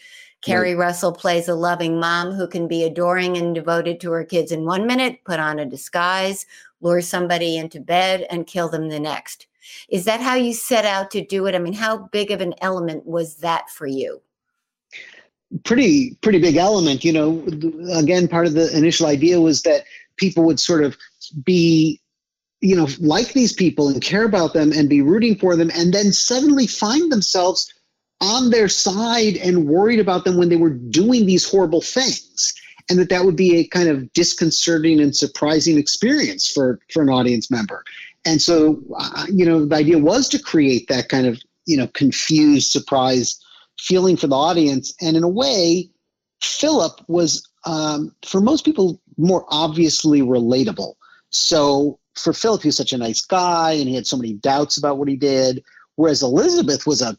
Right. 0.48 0.76
Russell 0.76 1.12
plays 1.12 1.46
a 1.46 1.54
loving 1.54 2.00
mom 2.00 2.32
who 2.32 2.48
can 2.48 2.66
be 2.66 2.82
adoring 2.82 3.36
and 3.36 3.54
devoted 3.54 4.00
to 4.00 4.10
her 4.10 4.24
kids 4.24 4.50
in 4.50 4.64
one 4.64 4.88
minute, 4.88 5.20
put 5.24 5.38
on 5.38 5.60
a 5.60 5.66
disguise, 5.66 6.46
lure 6.80 7.00
somebody 7.00 7.56
into 7.56 7.78
bed, 7.78 8.26
and 8.28 8.48
kill 8.48 8.68
them 8.68 8.88
the 8.88 8.98
next. 8.98 9.46
Is 9.88 10.04
that 10.06 10.20
how 10.20 10.34
you 10.34 10.52
set 10.52 10.84
out 10.84 11.12
to 11.12 11.24
do 11.24 11.46
it? 11.46 11.54
I 11.54 11.60
mean, 11.60 11.72
how 11.72 12.08
big 12.10 12.32
of 12.32 12.40
an 12.40 12.54
element 12.60 13.06
was 13.06 13.36
that 13.36 13.70
for 13.70 13.86
you? 13.86 14.20
pretty 15.62 16.16
pretty 16.22 16.40
big 16.40 16.56
element 16.56 17.04
you 17.04 17.12
know 17.12 17.40
again 17.94 18.26
part 18.26 18.48
of 18.48 18.54
the 18.54 18.76
initial 18.76 19.06
idea 19.06 19.40
was 19.40 19.62
that 19.62 19.84
people 20.16 20.42
would 20.42 20.58
sort 20.58 20.82
of 20.82 20.96
be 21.44 22.00
you 22.60 22.76
know 22.76 22.88
like 22.98 23.32
these 23.32 23.52
people 23.52 23.88
and 23.88 24.02
care 24.02 24.24
about 24.24 24.54
them 24.54 24.72
and 24.72 24.88
be 24.88 25.02
rooting 25.02 25.36
for 25.36 25.56
them 25.56 25.70
and 25.74 25.92
then 25.92 26.12
suddenly 26.12 26.66
find 26.66 27.10
themselves 27.10 27.72
on 28.20 28.50
their 28.50 28.68
side 28.68 29.36
and 29.36 29.66
worried 29.66 30.00
about 30.00 30.24
them 30.24 30.36
when 30.36 30.48
they 30.48 30.56
were 30.56 30.70
doing 30.70 31.26
these 31.26 31.48
horrible 31.48 31.82
things 31.82 32.54
and 32.88 32.98
that 32.98 33.10
that 33.10 33.24
would 33.24 33.36
be 33.36 33.56
a 33.56 33.66
kind 33.66 33.88
of 33.88 34.10
disconcerting 34.12 35.00
and 35.00 35.14
surprising 35.14 35.76
experience 35.76 36.50
for 36.50 36.80
for 36.92 37.02
an 37.02 37.10
audience 37.10 37.50
member 37.50 37.84
and 38.24 38.40
so 38.40 38.82
uh, 38.98 39.26
you 39.30 39.44
know 39.44 39.66
the 39.66 39.76
idea 39.76 39.98
was 39.98 40.28
to 40.28 40.38
create 40.38 40.88
that 40.88 41.08
kind 41.08 41.26
of 41.26 41.40
you 41.66 41.76
know 41.76 41.86
confused 41.88 42.70
surprised 42.70 43.42
feeling 43.78 44.16
for 44.16 44.26
the 44.26 44.36
audience. 44.36 44.94
And 45.00 45.16
in 45.16 45.22
a 45.22 45.28
way, 45.28 45.90
Philip 46.42 47.00
was, 47.08 47.48
um, 47.64 48.14
for 48.24 48.40
most 48.40 48.64
people, 48.64 49.00
more 49.16 49.46
obviously 49.48 50.20
relatable. 50.20 50.94
So 51.30 51.98
for 52.16 52.32
Philip, 52.32 52.62
he 52.62 52.68
was 52.68 52.76
such 52.76 52.92
a 52.92 52.98
nice 52.98 53.20
guy 53.20 53.72
and 53.72 53.88
he 53.88 53.94
had 53.94 54.06
so 54.06 54.16
many 54.16 54.32
doubts 54.32 54.76
about 54.76 54.98
what 54.98 55.08
he 55.08 55.16
did. 55.16 55.62
Whereas 55.96 56.22
Elizabeth 56.22 56.86
was 56.86 57.02
a 57.02 57.18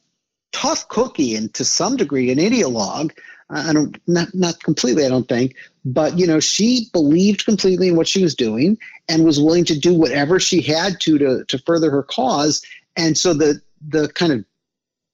tough 0.51 0.87
cookie 0.87 1.35
and 1.35 1.53
to 1.53 1.65
some 1.65 1.97
degree 1.97 2.31
an 2.31 2.39
ideologue. 2.39 3.11
I 3.49 3.71
don't 3.71 3.97
not 4.07 4.33
not 4.33 4.61
completely, 4.61 5.05
I 5.05 5.09
don't 5.09 5.27
think, 5.27 5.55
but 5.85 6.17
you 6.19 6.27
know, 6.27 6.41
she 6.41 6.89
believed 6.91 7.45
completely 7.45 7.87
in 7.87 7.95
what 7.95 8.07
she 8.07 8.21
was 8.21 8.35
doing 8.35 8.77
and 9.07 9.23
was 9.23 9.39
willing 9.39 9.63
to 9.65 9.79
do 9.79 9.93
whatever 9.93 10.39
she 10.39 10.61
had 10.61 10.99
to 11.01 11.17
to 11.17 11.45
to 11.45 11.59
further 11.59 11.89
her 11.89 12.03
cause. 12.03 12.61
And 12.97 13.17
so 13.17 13.33
the 13.33 13.61
the 13.87 14.09
kind 14.09 14.33
of 14.33 14.45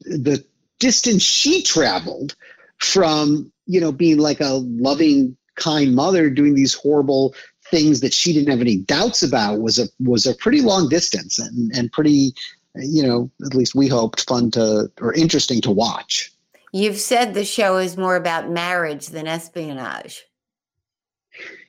the 0.02 0.44
distance 0.80 1.22
she 1.22 1.62
traveled 1.62 2.36
from 2.80 3.52
you 3.68 3.80
know 3.80 3.92
being 3.92 4.18
like 4.18 4.42
a 4.42 4.54
loving 4.54 5.38
kind 5.56 5.94
mother 5.94 6.30
doing 6.30 6.56
these 6.56 6.74
horrible 6.74 7.36
things 7.74 8.02
that 8.02 8.14
she 8.14 8.34
didn't 8.34 8.52
have 8.52 8.62
any 8.62 8.78
doubts 8.78 9.24
about 9.24 9.60
was 9.60 9.80
a 9.80 9.88
was 10.00 10.28
a 10.28 10.36
pretty 10.36 10.62
long 10.62 10.88
distance 10.88 11.40
and 11.40 11.72
and 11.76 11.92
pretty 11.92 12.34
you 12.76 13.02
know 13.02 13.32
at 13.44 13.56
least 13.56 13.74
we 13.74 13.88
hoped 13.88 14.28
fun 14.28 14.52
to 14.52 14.92
or 15.02 15.14
interesting 15.14 15.60
to 15.62 15.72
watch. 15.72 16.32
You've 16.72 17.00
said 17.00 17.34
the 17.34 17.46
show 17.46 17.78
is 17.78 17.98
more 17.98 18.16
about 18.16 18.50
marriage 18.50 19.08
than 19.08 19.28
espionage. 19.28 20.24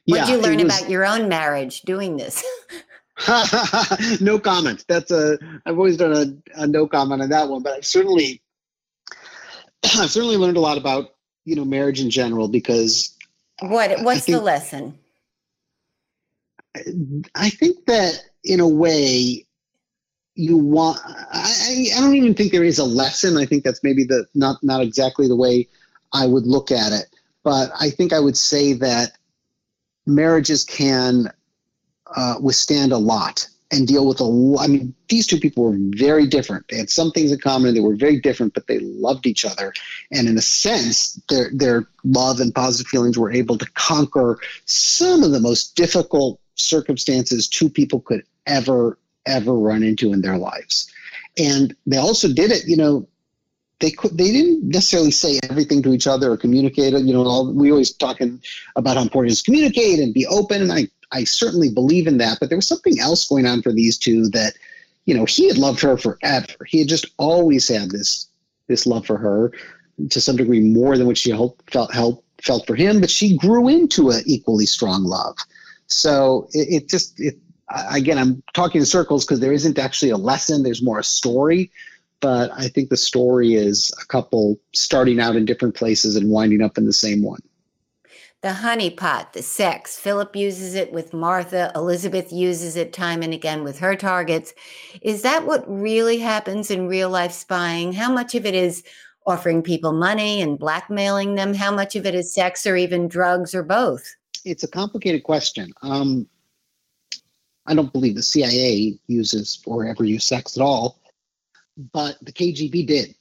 What 0.07 0.19
did 0.19 0.29
yeah, 0.29 0.35
you 0.35 0.43
learn 0.43 0.57
was, 0.57 0.65
about 0.65 0.91
your 0.91 1.07
own 1.07 1.29
marriage 1.29 1.81
doing 1.83 2.19
this? 2.19 2.45
No 4.21 4.39
comment. 4.39 4.85
That's 4.89 5.11
a 5.11 5.39
i've 5.65 5.79
always 5.79 5.97
done 5.97 6.13
a, 6.13 6.63
a 6.63 6.67
no 6.67 6.87
comment 6.87 7.23
on 7.23 7.31
that 7.31 7.49
one 7.49 7.63
but 7.63 7.73
i've 7.73 7.87
certainly 7.87 8.43
I've 9.85 10.11
certainly 10.11 10.37
learned 10.37 10.57
a 10.57 10.61
lot 10.61 10.79
about 10.79 11.15
you 11.45 11.57
know 11.57 11.65
marriage 11.65 12.01
in 12.01 12.11
general 12.11 12.49
because 12.49 13.17
what 13.61 14.03
what's 14.03 14.25
think, 14.25 14.39
the 14.39 14.43
lesson? 14.43 14.99
I 17.35 17.51
think 17.51 17.87
that 17.87 18.21
in 18.43 18.61
a 18.61 18.69
way 18.69 19.47
you 20.35 20.57
want 20.57 20.99
I, 21.05 21.87
I 21.97 22.01
don't 22.01 22.17
even 22.17 22.35
think 22.35 22.53
there 22.53 22.65
is 22.65 22.79
a 22.79 22.85
lesson. 22.85 23.37
I 23.37 23.47
think 23.47 23.65
that's 23.65 23.83
maybe 23.83 24.05
the 24.05 24.27
not 24.35 24.63
not 24.63 24.83
exactly 24.83 25.29
the 25.29 25.37
way 25.37 25.69
I 26.13 26.27
would 26.27 26.47
look 26.47 26.71
at 26.71 26.93
it. 26.93 27.07
But 27.43 27.71
I 27.79 27.91
think 27.91 28.13
I 28.13 28.21
would 28.21 28.37
say 28.37 28.73
that 28.75 29.13
marriages 30.07 30.65
can 30.65 31.31
uh, 32.15 32.37
withstand 32.41 32.93
a 32.93 32.99
lot 32.99 33.49
and 33.71 33.87
deal 33.87 34.07
with 34.07 34.21
a 34.21 34.57
I 34.61 34.67
mean, 34.67 34.95
these 35.09 35.27
two 35.27 35.39
people 35.39 35.65
were 35.65 35.77
very 35.79 36.27
different. 36.27 36.67
They 36.69 36.79
had 36.79 36.91
some 36.91 37.11
things 37.11 37.33
in 37.33 37.39
common 37.39 37.69
and 37.69 37.77
they 37.77 37.81
were 37.81 37.97
very 37.97 38.21
different, 38.21 38.55
but 38.55 38.67
they 38.67 38.79
loved 38.79 39.27
each 39.27 39.45
other. 39.45 39.73
And 40.11 40.29
in 40.29 40.39
a 40.39 40.43
sense, 40.43 41.21
their 41.29 41.51
their 41.53 41.87
love 42.05 42.41
and 42.41 42.55
positive 42.55 42.89
feelings 42.89 43.19
were 43.19 43.33
able 43.33 43.59
to 43.59 43.71
conquer 43.73 44.39
some 44.65 45.23
of 45.23 45.33
the 45.33 45.41
most 45.41 45.77
difficult 45.77 46.41
circumstances 46.55 47.49
two 47.49 47.69
people 47.69 48.01
could 48.01 48.25
ever, 48.47 48.99
ever 49.27 49.55
run 49.55 49.83
into 49.83 50.13
in 50.13 50.23
their 50.23 50.39
lives. 50.39 50.91
And 51.37 51.75
they 51.87 51.97
also 51.97 52.33
did 52.33 52.51
it, 52.51 52.65
you 52.67 52.77
know, 52.77 53.09
they 53.81 53.91
could 53.91 54.17
they 54.17 54.31
didn't 54.31 54.69
necessarily 54.69 55.11
say 55.11 55.41
everything 55.51 55.83
to 55.83 55.93
each 55.93 56.07
other 56.07 56.31
or 56.31 56.37
communicate 56.37 56.93
you 56.93 57.13
know 57.13 57.25
all, 57.25 57.53
we 57.53 57.73
always 57.73 57.91
talking 57.91 58.41
about 58.77 58.97
how 58.97 59.03
important 59.03 59.31
it 59.31 59.33
is 59.33 59.43
to 59.43 59.51
communicate 59.51 59.99
and 59.99 60.15
be 60.15 60.25
open 60.27 60.63
and 60.63 60.73
i 60.73 60.89
I 61.15 61.25
certainly 61.25 61.71
believe 61.71 62.07
in 62.07 62.19
that. 62.19 62.39
But 62.41 62.49
there 62.49 62.59
was 62.59 62.67
something 62.67 62.99
else 62.99 63.29
going 63.29 63.47
on 63.47 63.63
for 63.63 63.73
these 63.73 63.97
two 63.97 64.29
that, 64.31 64.55
you 65.07 65.15
know, 65.15 65.25
he 65.25 65.47
had 65.47 65.59
loved 65.59 65.81
her 65.81 65.97
forever. 65.97 66.65
He 66.67 66.81
had 66.81 66.89
just 66.89 67.07
always 67.17 67.69
had 67.69 67.91
this 67.91 68.29
this 68.67 68.87
love 68.87 69.07
for 69.07 69.19
her 69.19 69.53
to 70.11 70.21
some 70.21 70.37
degree 70.37 70.61
more 70.61 70.97
than 70.97 71.07
what 71.07 71.19
she 71.19 71.31
felt 71.31 71.61
felt 71.71 72.23
felt 72.43 72.67
for 72.67 72.75
him. 72.75 73.01
But 73.01 73.11
she 73.11 73.37
grew 73.37 73.69
into 73.69 74.11
an 74.11 74.23
equally 74.27 74.67
strong 74.67 75.05
love. 75.05 75.37
So 75.87 76.49
it, 76.53 76.83
it 76.83 76.89
just 76.89 77.21
it 77.21 77.39
again 77.93 78.19
I'm 78.19 78.43
talking 78.53 78.81
in 78.81 78.87
circles 78.87 79.25
because 79.25 79.41
there 79.41 79.53
isn't 79.53 79.79
actually 79.79 80.11
a 80.11 80.17
lesson. 80.17 80.63
There's 80.63 80.83
more 80.83 80.99
a 80.99 81.05
story. 81.05 81.71
But 82.21 82.51
I 82.53 82.69
think 82.69 82.89
the 82.89 82.97
story 82.97 83.55
is 83.55 83.93
a 84.01 84.07
couple 84.07 84.59
starting 84.73 85.21
out 85.21 85.37
in 85.37 85.45
different 85.45 85.75
places 85.75 86.17
and 86.17 86.31
winding 86.31 86.63
up 86.63 86.79
in 86.79 86.87
the 86.87 86.93
same 86.93 87.23
one. 87.23 87.41
the 88.43 88.51
honeypot, 88.51 89.33
the 89.33 89.43
sex. 89.43 89.99
Philip 89.99 90.37
uses 90.37 90.75
it 90.75 90.93
with 90.93 91.15
Martha. 91.15 91.73
Elizabeth 91.75 92.31
uses 92.33 92.77
it 92.77 92.93
time 92.93 93.23
and 93.23 93.33
again 93.33 93.65
with 93.65 93.79
her 93.79 93.97
targets. 93.97 94.55
Is 95.01 95.23
that 95.23 95.47
what 95.47 95.65
really 95.67 96.19
happens 96.19 96.71
in 96.71 96.87
real 96.87 97.09
life 97.11 97.33
spying? 97.33 97.95
How 97.95 98.13
much 98.13 98.35
of 98.35 98.45
it 98.45 98.55
is 98.55 98.85
offering 99.27 99.63
people 99.63 99.93
money 99.93 100.43
and 100.43 100.59
blackmailing 100.59 101.37
them? 101.37 101.55
How 101.55 101.75
much 101.75 101.97
of 101.97 102.05
it 102.05 102.15
is 102.15 102.35
sex 102.35 102.67
or 102.67 102.77
even 102.77 103.09
drugs 103.09 103.55
or 103.55 103.63
both? 103.63 104.15
It's 104.45 104.65
a 104.65 104.69
complicated 104.69 105.23
question. 105.23 105.73
Um, 105.83 106.29
I 107.67 107.75
don't 107.75 107.93
believe 107.93 108.15
the 108.15 108.23
CIA 108.23 108.99
uses 109.07 109.63
or 109.67 109.87
ever 109.87 110.05
use 110.05 110.25
sex 110.25 110.57
at 110.57 110.63
all, 110.63 111.01
but 111.93 112.17
the 112.23 112.33
KGB 112.33 112.87
did. 112.87 113.15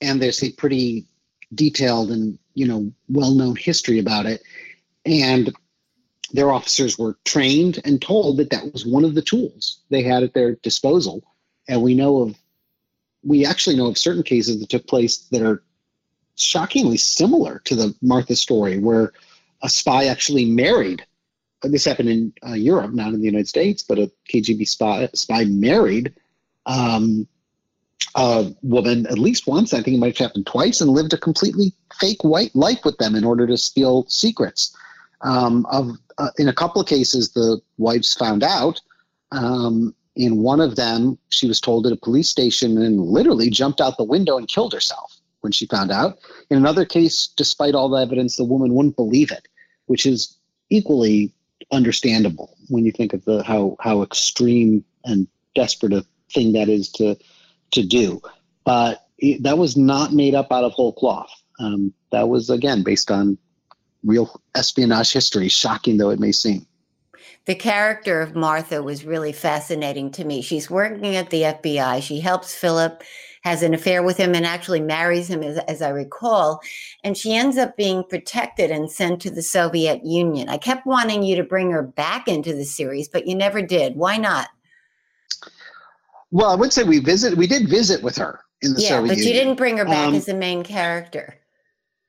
And 0.00 0.20
there's 0.20 0.42
a 0.42 0.50
pretty 0.50 1.06
detailed 1.54 2.10
and 2.10 2.38
you 2.54 2.66
know 2.66 2.92
well-known 3.08 3.56
history 3.56 3.98
about 3.98 4.26
it 4.26 4.42
and 5.04 5.52
their 6.32 6.50
officers 6.50 6.98
were 6.98 7.18
trained 7.24 7.80
and 7.84 8.00
told 8.00 8.38
that 8.38 8.50
that 8.50 8.72
was 8.72 8.86
one 8.86 9.04
of 9.04 9.14
the 9.14 9.22
tools 9.22 9.80
they 9.90 10.02
had 10.02 10.22
at 10.22 10.32
their 10.32 10.54
disposal 10.56 11.22
and 11.68 11.82
we 11.82 11.94
know 11.94 12.22
of 12.22 12.36
we 13.22 13.44
actually 13.44 13.76
know 13.76 13.86
of 13.86 13.98
certain 13.98 14.22
cases 14.22 14.60
that 14.60 14.68
took 14.68 14.86
place 14.86 15.18
that 15.30 15.42
are 15.42 15.62
shockingly 16.36 16.96
similar 16.96 17.60
to 17.64 17.74
the 17.74 17.94
martha 18.00 18.34
story 18.34 18.78
where 18.78 19.12
a 19.62 19.68
spy 19.68 20.06
actually 20.06 20.44
married 20.44 21.04
this 21.62 21.84
happened 21.84 22.08
in 22.08 22.32
uh, 22.46 22.54
europe 22.54 22.92
not 22.92 23.12
in 23.12 23.20
the 23.20 23.26
united 23.26 23.48
states 23.48 23.82
but 23.82 23.98
a 23.98 24.10
kgb 24.28 24.66
spy, 24.66 25.08
spy 25.14 25.44
married 25.44 26.12
um, 26.66 27.26
a 28.14 28.52
woman 28.62 29.06
at 29.06 29.18
least 29.18 29.46
once. 29.46 29.72
I 29.72 29.82
think 29.82 29.96
it 29.96 30.00
might 30.00 30.18
have 30.18 30.28
happened 30.28 30.46
twice, 30.46 30.80
and 30.80 30.90
lived 30.90 31.12
a 31.12 31.18
completely 31.18 31.72
fake 31.98 32.22
white 32.22 32.54
life 32.54 32.84
with 32.84 32.98
them 32.98 33.14
in 33.14 33.24
order 33.24 33.46
to 33.46 33.56
steal 33.56 34.06
secrets. 34.08 34.76
Um, 35.22 35.66
of 35.70 35.96
uh, 36.18 36.30
in 36.38 36.48
a 36.48 36.52
couple 36.52 36.80
of 36.80 36.88
cases, 36.88 37.32
the 37.32 37.60
wives 37.78 38.14
found 38.14 38.42
out. 38.42 38.80
Um, 39.30 39.94
in 40.14 40.42
one 40.42 40.60
of 40.60 40.76
them, 40.76 41.16
she 41.30 41.46
was 41.46 41.60
told 41.60 41.86
at 41.86 41.92
a 41.92 41.96
police 41.96 42.28
station 42.28 42.76
and 42.82 43.00
literally 43.00 43.48
jumped 43.48 43.80
out 43.80 43.96
the 43.96 44.04
window 44.04 44.36
and 44.36 44.46
killed 44.46 44.74
herself 44.74 45.16
when 45.40 45.52
she 45.52 45.66
found 45.66 45.90
out. 45.90 46.18
In 46.50 46.58
another 46.58 46.84
case, 46.84 47.28
despite 47.34 47.74
all 47.74 47.88
the 47.88 47.96
evidence, 47.96 48.36
the 48.36 48.44
woman 48.44 48.74
wouldn't 48.74 48.96
believe 48.96 49.30
it, 49.30 49.48
which 49.86 50.06
is 50.06 50.36
equally 50.70 51.32
understandable 51.70 52.56
when 52.68 52.84
you 52.84 52.92
think 52.92 53.12
of 53.12 53.24
the 53.24 53.42
how 53.42 53.76
how 53.80 54.02
extreme 54.02 54.84
and 55.04 55.26
desperate 55.54 55.92
a 55.92 56.04
thing 56.32 56.52
that 56.52 56.68
is 56.68 56.88
to 56.90 57.16
to 57.72 57.84
do. 57.86 58.20
But 58.64 59.06
it, 59.18 59.42
that 59.42 59.58
was 59.58 59.76
not 59.76 60.12
made 60.12 60.34
up 60.34 60.52
out 60.52 60.64
of 60.64 60.72
whole 60.72 60.92
cloth. 60.92 61.30
Um, 61.58 61.92
that 62.10 62.28
was, 62.28 62.50
again, 62.50 62.82
based 62.82 63.10
on 63.10 63.38
real 64.04 64.40
espionage 64.54 65.12
history, 65.12 65.48
shocking 65.48 65.96
though 65.96 66.10
it 66.10 66.20
may 66.20 66.32
seem. 66.32 66.66
The 67.44 67.54
character 67.54 68.20
of 68.20 68.36
Martha 68.36 68.82
was 68.82 69.04
really 69.04 69.32
fascinating 69.32 70.10
to 70.12 70.24
me. 70.24 70.42
She's 70.42 70.70
working 70.70 71.16
at 71.16 71.30
the 71.30 71.42
FBI. 71.42 72.02
She 72.02 72.20
helps 72.20 72.54
Philip, 72.54 73.02
has 73.42 73.62
an 73.62 73.74
affair 73.74 74.02
with 74.02 74.16
him, 74.16 74.34
and 74.34 74.46
actually 74.46 74.80
marries 74.80 75.28
him, 75.28 75.42
as, 75.42 75.58
as 75.58 75.82
I 75.82 75.90
recall. 75.90 76.60
And 77.04 77.16
she 77.16 77.34
ends 77.34 77.58
up 77.58 77.76
being 77.76 78.04
protected 78.04 78.70
and 78.70 78.90
sent 78.90 79.20
to 79.22 79.30
the 79.30 79.42
Soviet 79.42 80.04
Union. 80.04 80.48
I 80.48 80.58
kept 80.58 80.86
wanting 80.86 81.22
you 81.22 81.36
to 81.36 81.44
bring 81.44 81.70
her 81.70 81.82
back 81.82 82.28
into 82.28 82.54
the 82.54 82.64
series, 82.64 83.08
but 83.08 83.26
you 83.26 83.34
never 83.34 83.60
did. 83.60 83.96
Why 83.96 84.16
not? 84.16 84.48
Well, 86.30 86.50
I 86.50 86.54
would 86.54 86.72
say 86.72 86.82
we 86.82 86.98
visit. 86.98 87.36
We 87.36 87.46
did 87.46 87.68
visit 87.68 88.02
with 88.02 88.16
her 88.16 88.40
in 88.62 88.74
the 88.74 88.80
yeah, 88.80 88.88
Soviet 88.88 89.08
but 89.08 89.18
Union. 89.18 89.34
you 89.34 89.40
didn't 89.40 89.56
bring 89.56 89.76
her 89.76 89.84
back 89.84 90.08
Um, 90.08 90.14
as 90.14 90.26
the 90.26 90.34
main 90.34 90.62
character. 90.62 91.36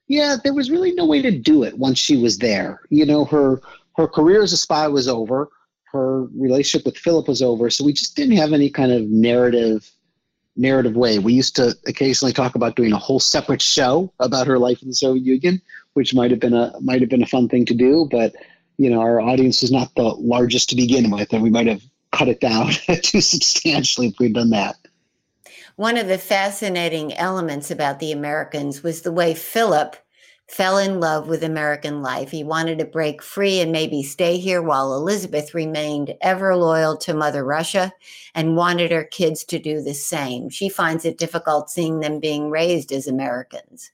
Yeah, 0.07 0.37
there 0.43 0.53
was 0.53 0.69
really 0.69 0.93
no 0.93 1.05
way 1.05 1.21
to 1.21 1.31
do 1.31 1.63
it 1.63 1.77
once 1.77 1.97
she 1.97 2.17
was 2.17 2.37
there. 2.37 2.81
You 2.89 3.05
know, 3.05 3.25
her 3.25 3.61
her 3.95 4.07
career 4.07 4.43
as 4.43 4.53
a 4.53 4.57
spy 4.57 4.87
was 4.87 5.07
over. 5.07 5.49
Her 5.91 6.25
relationship 6.35 6.85
with 6.85 6.97
Philip 6.97 7.27
was 7.27 7.41
over. 7.41 7.69
So 7.69 7.83
we 7.83 7.93
just 7.93 8.15
didn't 8.15 8.37
have 8.37 8.53
any 8.53 8.69
kind 8.69 8.91
of 8.91 9.03
narrative 9.03 9.89
narrative 10.55 10.95
way. 10.95 11.19
We 11.19 11.33
used 11.33 11.55
to 11.55 11.75
occasionally 11.85 12.33
talk 12.33 12.55
about 12.55 12.75
doing 12.75 12.93
a 12.93 12.97
whole 12.97 13.19
separate 13.19 13.61
show 13.61 14.13
about 14.19 14.47
her 14.47 14.59
life 14.59 14.81
in 14.81 14.87
the 14.87 14.93
Soviet 14.93 15.25
Union, 15.25 15.61
which 15.93 16.13
might 16.13 16.31
have 16.31 16.39
been 16.39 16.53
a 16.53 16.73
might 16.81 17.01
have 17.01 17.09
been 17.09 17.23
a 17.23 17.27
fun 17.27 17.49
thing 17.49 17.65
to 17.65 17.73
do, 17.73 18.07
but 18.09 18.35
you 18.77 18.89
know, 18.89 19.01
our 19.01 19.21
audience 19.21 19.61
was 19.61 19.71
not 19.71 19.93
the 19.95 20.03
largest 20.03 20.69
to 20.69 20.75
begin 20.75 21.11
with, 21.11 21.31
and 21.33 21.43
we 21.43 21.49
might 21.49 21.67
have 21.67 21.81
cut 22.11 22.27
it 22.27 22.39
down 22.39 22.71
too 23.03 23.21
substantially 23.21 24.07
if 24.07 24.19
we'd 24.19 24.33
done 24.33 24.51
that. 24.51 24.75
One 25.75 25.97
of 25.97 26.07
the 26.07 26.19
fascinating 26.19 27.13
elements 27.13 27.71
about 27.71 27.99
the 27.99 28.11
Americans 28.11 28.83
was 28.83 29.01
the 29.01 29.11
way 29.11 29.33
Philip 29.33 29.95
fell 30.49 30.77
in 30.77 30.99
love 30.99 31.27
with 31.27 31.43
American 31.43 32.01
life. 32.01 32.29
He 32.29 32.43
wanted 32.43 32.79
to 32.79 32.85
break 32.85 33.21
free 33.21 33.59
and 33.59 33.71
maybe 33.71 34.03
stay 34.03 34.37
here 34.37 34.61
while 34.61 34.93
Elizabeth 34.93 35.53
remained 35.53 36.13
ever 36.21 36.55
loyal 36.55 36.97
to 36.97 37.13
Mother 37.13 37.43
Russia 37.43 37.91
and 38.35 38.55
wanted 38.55 38.91
her 38.91 39.05
kids 39.05 39.43
to 39.45 39.59
do 39.59 39.81
the 39.81 39.93
same. 39.93 40.49
She 40.49 40.69
finds 40.69 41.05
it 41.05 41.17
difficult 41.17 41.69
seeing 41.69 42.01
them 42.01 42.19
being 42.19 42.49
raised 42.49 42.91
as 42.91 43.07
Americans. 43.07 43.91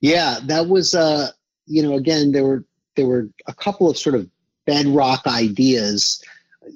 Yeah, 0.00 0.40
that 0.46 0.68
was 0.68 0.94
uh, 0.94 1.30
you 1.66 1.82
know, 1.82 1.94
again, 1.94 2.32
there 2.32 2.44
were 2.44 2.64
there 2.96 3.06
were 3.06 3.28
a 3.46 3.54
couple 3.54 3.88
of 3.88 3.96
sort 3.96 4.14
of 4.14 4.28
bedrock 4.66 5.26
ideas. 5.26 6.22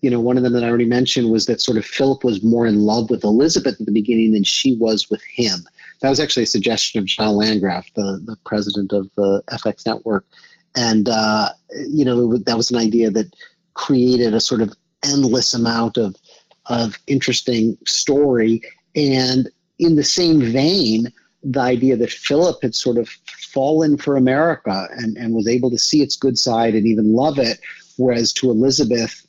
You 0.03 0.11
know, 0.11 0.21
one 0.21 0.37
of 0.37 0.43
them 0.43 0.53
that 0.55 0.65
I 0.65 0.69
already 0.69 0.87
mentioned 0.87 1.31
was 1.31 1.47
that 1.47 1.61
sort 1.61 1.79
of 1.79 1.85
Philip 1.85 2.25
was 2.25 2.43
more 2.43 2.67
in 2.67 2.81
love 2.81 3.11
with 3.11 3.25
Elizabeth 3.25 3.81
at 3.81 3.87
the 3.87 3.93
beginning 3.93 4.33
than 4.33 4.45
she 4.45 4.77
was 4.77 5.11
with 5.11 5.23
him. 5.23 5.67
That 6.01 6.11
was 6.11 6.21
actually 6.21 6.45
a 6.45 6.47
suggestion 6.47 7.01
of 7.01 7.07
John 7.07 7.37
Landgraf, 7.37 7.93
the, 7.95 8.21
the 8.25 8.37
president 8.45 8.93
of 8.93 9.11
the 9.17 9.43
FX 9.51 9.87
network. 9.87 10.27
And, 10.77 11.09
uh, 11.09 11.51
you 11.89 12.05
know, 12.05 12.37
that 12.37 12.57
was 12.57 12.71
an 12.71 12.77
idea 12.77 13.11
that 13.11 13.35
created 13.75 14.35
a 14.35 14.41
sort 14.41 14.61
of 14.61 14.75
endless 15.05 15.55
amount 15.55 15.97
of, 15.97 16.17
of 16.67 16.99
interesting 17.07 17.79
story. 17.87 18.61
And 18.95 19.49
in 19.79 19.97
the 19.97 20.05
same 20.05 20.41
vein, 20.41 21.13
the 21.43 21.61
idea 21.61 21.97
that 21.97 22.11
Philip 22.11 22.59
had 22.63 22.75
sort 22.75 22.99
of 22.99 23.09
fallen 23.53 23.97
for 23.97 24.17
America 24.17 24.89
and, 24.91 25.17
and 25.17 25.35
was 25.35 25.49
able 25.49 25.71
to 25.71 25.79
see 25.79 26.03
its 26.03 26.17
good 26.17 26.39
side 26.39 26.75
and 26.75 26.87
even 26.87 27.15
love 27.15 27.39
it, 27.39 27.61
whereas 27.97 28.33
to 28.35 28.51
Elizabeth, 28.51 29.27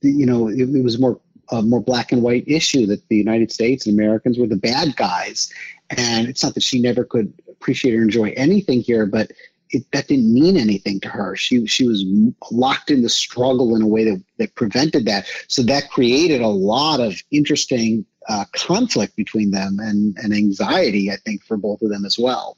you 0.00 0.26
know, 0.26 0.48
it, 0.48 0.60
it 0.60 0.82
was 0.82 0.98
more 0.98 1.20
a 1.50 1.62
more 1.62 1.80
black 1.80 2.12
and 2.12 2.22
white 2.22 2.44
issue 2.46 2.86
that 2.86 3.06
the 3.08 3.16
United 3.16 3.50
States 3.52 3.86
and 3.86 3.98
Americans 3.98 4.38
were 4.38 4.46
the 4.46 4.56
bad 4.56 4.96
guys. 4.96 5.52
And 5.90 6.28
it's 6.28 6.42
not 6.42 6.54
that 6.54 6.62
she 6.62 6.80
never 6.80 7.04
could 7.04 7.32
appreciate 7.48 7.94
or 7.94 8.02
enjoy 8.02 8.32
anything 8.36 8.80
here, 8.80 9.06
but 9.06 9.30
it, 9.70 9.84
that 9.92 10.08
didn't 10.08 10.32
mean 10.32 10.56
anything 10.56 11.00
to 11.00 11.08
her. 11.08 11.36
She 11.36 11.66
she 11.66 11.86
was 11.86 12.04
locked 12.50 12.90
in 12.90 13.02
the 13.02 13.08
struggle 13.08 13.76
in 13.76 13.82
a 13.82 13.86
way 13.86 14.04
that, 14.04 14.22
that 14.38 14.54
prevented 14.54 15.06
that. 15.06 15.26
So 15.48 15.62
that 15.64 15.90
created 15.90 16.40
a 16.40 16.48
lot 16.48 17.00
of 17.00 17.22
interesting 17.30 18.06
uh, 18.28 18.44
conflict 18.52 19.16
between 19.16 19.50
them 19.50 19.78
and, 19.80 20.16
and 20.18 20.32
anxiety, 20.32 21.10
I 21.10 21.16
think, 21.16 21.44
for 21.44 21.56
both 21.56 21.82
of 21.82 21.90
them 21.90 22.04
as 22.04 22.18
well. 22.18 22.56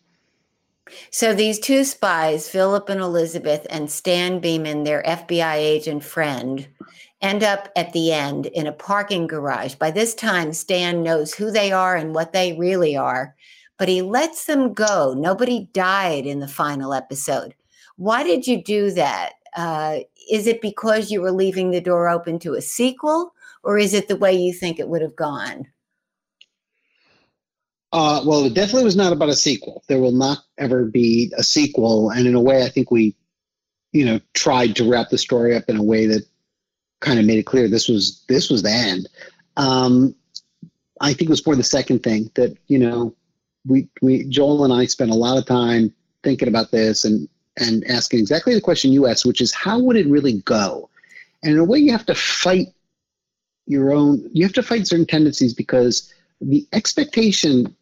So 1.10 1.34
these 1.34 1.60
two 1.60 1.84
spies, 1.84 2.48
Philip 2.48 2.88
and 2.88 3.00
Elizabeth, 3.00 3.66
and 3.70 3.90
Stan 3.90 4.40
Beeman, 4.40 4.82
their 4.82 5.02
FBI 5.04 5.54
agent 5.54 6.02
friend, 6.02 6.66
end 7.20 7.42
up 7.42 7.68
at 7.76 7.92
the 7.92 8.12
end 8.12 8.46
in 8.46 8.66
a 8.66 8.72
parking 8.72 9.26
garage. 9.26 9.74
By 9.74 9.90
this 9.90 10.14
time, 10.14 10.52
Stan 10.52 11.02
knows 11.02 11.34
who 11.34 11.50
they 11.50 11.72
are 11.72 11.96
and 11.96 12.14
what 12.14 12.32
they 12.32 12.54
really 12.54 12.96
are, 12.96 13.34
but 13.78 13.88
he 13.88 14.02
lets 14.02 14.46
them 14.46 14.72
go. 14.72 15.14
Nobody 15.16 15.68
died 15.72 16.26
in 16.26 16.40
the 16.40 16.48
final 16.48 16.94
episode. 16.94 17.54
Why 17.96 18.22
did 18.22 18.46
you 18.46 18.62
do 18.62 18.90
that? 18.92 19.32
Uh, 19.56 20.00
is 20.30 20.46
it 20.46 20.62
because 20.62 21.10
you 21.10 21.20
were 21.20 21.32
leaving 21.32 21.70
the 21.70 21.80
door 21.80 22.08
open 22.08 22.38
to 22.40 22.54
a 22.54 22.62
sequel, 22.62 23.32
or 23.62 23.78
is 23.78 23.92
it 23.94 24.08
the 24.08 24.16
way 24.16 24.32
you 24.32 24.52
think 24.52 24.78
it 24.78 24.88
would 24.88 25.02
have 25.02 25.16
gone? 25.16 25.66
Uh, 27.92 28.22
well, 28.24 28.44
it 28.44 28.54
definitely 28.54 28.84
was 28.84 28.96
not 28.96 29.12
about 29.12 29.28
a 29.28 29.34
sequel. 29.34 29.82
There 29.88 29.98
will 29.98 30.12
not 30.12 30.38
ever 30.56 30.84
be 30.84 31.32
a 31.36 31.42
sequel, 31.42 32.10
and 32.10 32.26
in 32.26 32.34
a 32.34 32.40
way, 32.40 32.64
I 32.64 32.68
think 32.68 32.90
we, 32.90 33.16
you 33.92 34.04
know, 34.04 34.20
tried 34.32 34.76
to 34.76 34.88
wrap 34.88 35.10
the 35.10 35.18
story 35.18 35.56
up 35.56 35.64
in 35.68 35.76
a 35.76 35.82
way 35.82 36.06
that 36.06 36.24
kind 37.00 37.18
of 37.18 37.24
made 37.24 37.38
it 37.38 37.46
clear 37.46 37.68
this 37.68 37.88
was 37.88 38.24
this 38.28 38.50
was 38.50 38.62
the 38.62 38.70
end. 38.70 39.08
Um, 39.56 40.14
I 41.00 41.12
think 41.12 41.22
it 41.22 41.30
was 41.30 41.40
for 41.40 41.56
the 41.56 41.62
second 41.62 42.02
thing 42.02 42.30
that 42.34 42.56
you 42.68 42.78
know, 42.78 43.14
we 43.66 43.88
we 44.02 44.24
Joel 44.24 44.64
and 44.64 44.72
I 44.72 44.86
spent 44.86 45.10
a 45.10 45.14
lot 45.14 45.38
of 45.38 45.46
time 45.46 45.92
thinking 46.22 46.48
about 46.48 46.70
this 46.70 47.04
and 47.04 47.28
and 47.56 47.84
asking 47.86 48.20
exactly 48.20 48.54
the 48.54 48.60
question 48.60 48.92
you 48.92 49.06
asked, 49.06 49.26
which 49.26 49.40
is 49.40 49.52
how 49.52 49.78
would 49.78 49.96
it 49.96 50.06
really 50.06 50.40
go? 50.42 50.88
And 51.42 51.54
in 51.54 51.58
a 51.58 51.64
way, 51.64 51.78
you 51.78 51.92
have 51.92 52.06
to 52.06 52.14
fight 52.14 52.68
your 53.66 53.92
own. 53.92 54.28
You 54.32 54.44
have 54.44 54.52
to 54.54 54.62
fight 54.62 54.86
certain 54.86 55.06
tendencies 55.06 55.54
because 55.54 56.12
the 56.40 56.66
expectation 56.72 57.74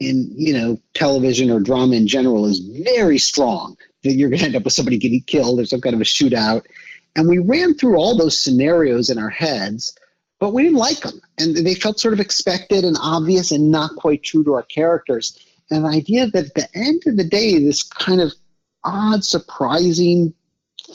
in 0.00 0.30
you 0.34 0.52
know 0.52 0.78
television 0.94 1.50
or 1.50 1.60
drama 1.60 1.94
in 1.94 2.06
general 2.06 2.46
is 2.46 2.58
very 2.58 3.18
strong 3.18 3.76
that 4.02 4.14
you're 4.14 4.28
going 4.28 4.40
to 4.40 4.46
end 4.46 4.56
up 4.56 4.64
with 4.64 4.72
somebody 4.72 4.98
getting 4.98 5.22
killed 5.22 5.60
or 5.60 5.64
some 5.64 5.80
kind 5.80 5.94
of 5.94 6.00
a 6.00 6.04
shootout 6.04 6.64
and 7.16 7.28
we 7.28 7.38
ran 7.38 7.74
through 7.74 7.96
all 7.96 8.16
those 8.16 8.38
scenarios 8.38 9.10
in 9.10 9.18
our 9.18 9.30
heads 9.30 9.96
but 10.38 10.52
we 10.52 10.64
didn't 10.64 10.78
like 10.78 11.00
them 11.00 11.20
and 11.38 11.56
they 11.56 11.74
felt 11.74 12.00
sort 12.00 12.14
of 12.14 12.20
expected 12.20 12.84
and 12.84 12.96
obvious 13.00 13.52
and 13.52 13.70
not 13.70 13.94
quite 13.96 14.22
true 14.22 14.44
to 14.44 14.54
our 14.54 14.64
characters 14.64 15.38
and 15.70 15.84
the 15.84 15.88
idea 15.88 16.26
that 16.26 16.46
at 16.46 16.54
the 16.54 16.68
end 16.74 17.02
of 17.06 17.16
the 17.16 17.24
day 17.24 17.58
this 17.58 17.82
kind 17.82 18.20
of 18.20 18.32
odd, 18.84 19.24
surprising 19.24 20.34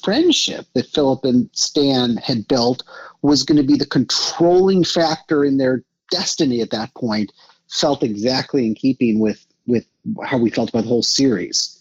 friendship 0.04 0.66
that 0.74 0.88
Philip 0.88 1.24
and 1.24 1.50
Stan 1.54 2.18
had 2.18 2.48
built 2.48 2.84
was 3.22 3.44
going 3.44 3.58
to 3.58 3.68
be 3.68 3.78
the 3.78 3.86
controlling 3.86 4.84
factor 4.84 5.44
in 5.44 5.58
their 5.58 5.84
destiny 6.12 6.62
at 6.62 6.70
that 6.72 6.94
point 6.94 7.32
felt 7.70 8.04
exactly 8.04 8.66
in 8.66 8.76
keeping 8.76 9.20
with 9.20 9.46
with 9.66 9.86
how 10.24 10.38
we 10.38 10.50
felt 10.50 10.70
about 10.70 10.84
the 10.84 10.90
whole 10.90 11.04
series. 11.04 11.77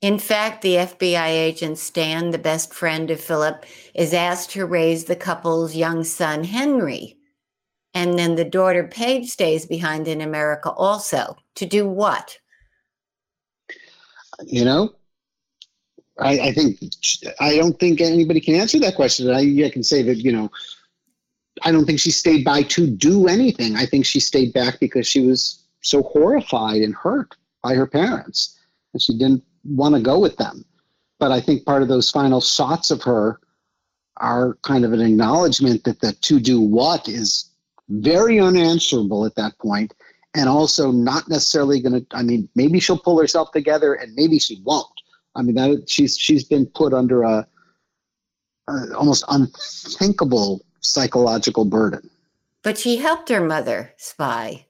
In 0.00 0.18
fact, 0.18 0.62
the 0.62 0.74
FBI 0.74 1.28
agent 1.28 1.76
Stan, 1.78 2.30
the 2.30 2.38
best 2.38 2.72
friend 2.72 3.10
of 3.10 3.20
Philip, 3.20 3.66
is 3.94 4.14
asked 4.14 4.50
to 4.50 4.64
raise 4.64 5.04
the 5.04 5.16
couple's 5.16 5.74
young 5.74 6.04
son 6.04 6.44
Henry. 6.44 7.16
And 7.94 8.16
then 8.16 8.36
the 8.36 8.44
daughter 8.44 8.86
Paige 8.86 9.28
stays 9.28 9.66
behind 9.66 10.06
in 10.06 10.20
America 10.20 10.70
also. 10.70 11.36
To 11.56 11.66
do 11.66 11.88
what? 11.88 12.38
You 14.46 14.64
know, 14.64 14.90
I, 16.16 16.38
I 16.40 16.52
think 16.52 16.78
I 17.40 17.56
don't 17.56 17.78
think 17.80 18.00
anybody 18.00 18.40
can 18.40 18.54
answer 18.54 18.78
that 18.78 18.94
question. 18.94 19.28
I, 19.30 19.64
I 19.64 19.70
can 19.70 19.82
say 19.82 20.02
that, 20.02 20.18
you 20.18 20.30
know, 20.30 20.48
I 21.62 21.72
don't 21.72 21.86
think 21.86 21.98
she 21.98 22.12
stayed 22.12 22.44
by 22.44 22.62
to 22.62 22.86
do 22.86 23.26
anything. 23.26 23.74
I 23.74 23.86
think 23.86 24.06
she 24.06 24.20
stayed 24.20 24.52
back 24.52 24.78
because 24.78 25.08
she 25.08 25.26
was 25.26 25.60
so 25.80 26.04
horrified 26.04 26.82
and 26.82 26.94
hurt 26.94 27.34
by 27.64 27.74
her 27.74 27.86
parents 27.86 28.56
and 28.92 29.02
she 29.02 29.16
didn't 29.18 29.42
want 29.68 29.94
to 29.94 30.00
go 30.00 30.18
with 30.18 30.36
them. 30.36 30.64
But 31.18 31.32
I 31.32 31.40
think 31.40 31.64
part 31.64 31.82
of 31.82 31.88
those 31.88 32.10
final 32.10 32.40
shots 32.40 32.90
of 32.90 33.02
her 33.02 33.40
are 34.18 34.54
kind 34.62 34.84
of 34.84 34.92
an 34.92 35.00
acknowledgement 35.00 35.84
that 35.84 36.00
the 36.00 36.12
to 36.12 36.40
do 36.40 36.60
what 36.60 37.08
is 37.08 37.50
very 37.88 38.40
unanswerable 38.40 39.24
at 39.24 39.36
that 39.36 39.56
point 39.58 39.94
and 40.34 40.48
also 40.48 40.90
not 40.90 41.28
necessarily 41.28 41.80
going 41.80 42.04
to 42.04 42.16
i 42.16 42.22
mean 42.22 42.48
maybe 42.54 42.80
she'll 42.80 42.98
pull 42.98 43.18
herself 43.18 43.50
together 43.52 43.94
and 43.94 44.12
maybe 44.14 44.38
she 44.38 44.60
won't 44.64 44.86
i 45.36 45.40
mean 45.40 45.54
that, 45.54 45.88
she's 45.88 46.18
she's 46.18 46.44
been 46.44 46.66
put 46.66 46.92
under 46.92 47.22
a, 47.22 47.46
a 48.68 48.94
almost 48.94 49.24
unthinkable 49.28 50.60
psychological 50.80 51.64
burden. 51.64 52.08
But 52.62 52.78
she 52.78 52.96
helped 52.96 53.28
her 53.28 53.44
mother 53.44 53.92
spy. 53.96 54.66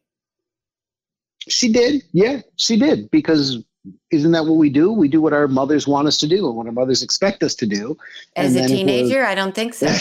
She 1.49 1.73
did. 1.73 2.03
Yeah, 2.13 2.43
she 2.57 2.77
did. 2.77 3.11
Because 3.11 3.63
isn't 4.11 4.33
that 4.33 4.45
what 4.45 4.57
we 4.57 4.71
do? 4.71 4.93
We 4.93 5.09
do 5.09 5.21
what 5.21 5.33
our 5.33 5.49
mothers 5.49 5.87
want 5.87 6.09
us 6.09 6.19
to 6.19 6.29
do 6.29 6.47
and 6.47 6.57
what 6.57 6.67
our 6.67 6.73
mothers 6.73 7.03
expect 7.03 7.43
us 7.43 7.55
to 7.57 7.67
do. 7.67 7.97
As 8.37 8.55
a 8.57 8.67
teenager, 8.67 9.25
I 9.25 9.35
don't 9.35 9.55
think 9.55 9.75
so. 9.75 9.93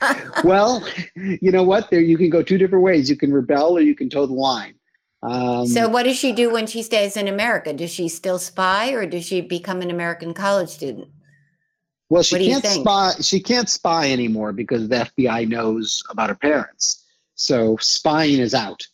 well, 0.44 0.86
you 1.14 1.50
know 1.50 1.62
what? 1.62 1.90
There 1.90 2.00
you 2.00 2.16
can 2.16 2.30
go 2.30 2.42
two 2.42 2.58
different 2.58 2.84
ways. 2.84 3.10
You 3.10 3.16
can 3.16 3.32
rebel 3.32 3.76
or 3.76 3.80
you 3.80 3.94
can 3.94 4.10
toe 4.10 4.26
the 4.26 4.32
line. 4.32 4.74
Um, 5.22 5.66
so, 5.66 5.88
what 5.88 6.04
does 6.04 6.16
she 6.16 6.32
do 6.32 6.52
when 6.52 6.66
she 6.66 6.82
stays 6.82 7.16
in 7.16 7.26
America? 7.26 7.72
Does 7.72 7.90
she 7.90 8.08
still 8.08 8.38
spy, 8.38 8.92
or 8.92 9.04
does 9.04 9.24
she 9.24 9.40
become 9.40 9.82
an 9.82 9.90
American 9.90 10.32
college 10.32 10.68
student? 10.68 11.08
Well, 12.08 12.22
she 12.22 12.46
can't 12.46 12.64
spy. 12.64 13.14
She 13.20 13.40
can't 13.40 13.68
spy 13.68 14.12
anymore 14.12 14.52
because 14.52 14.88
the 14.88 15.10
FBI 15.16 15.48
knows 15.48 16.02
about 16.08 16.28
her 16.28 16.36
parents. 16.36 17.04
So 17.34 17.76
spying 17.80 18.38
is 18.38 18.54
out. 18.54 18.86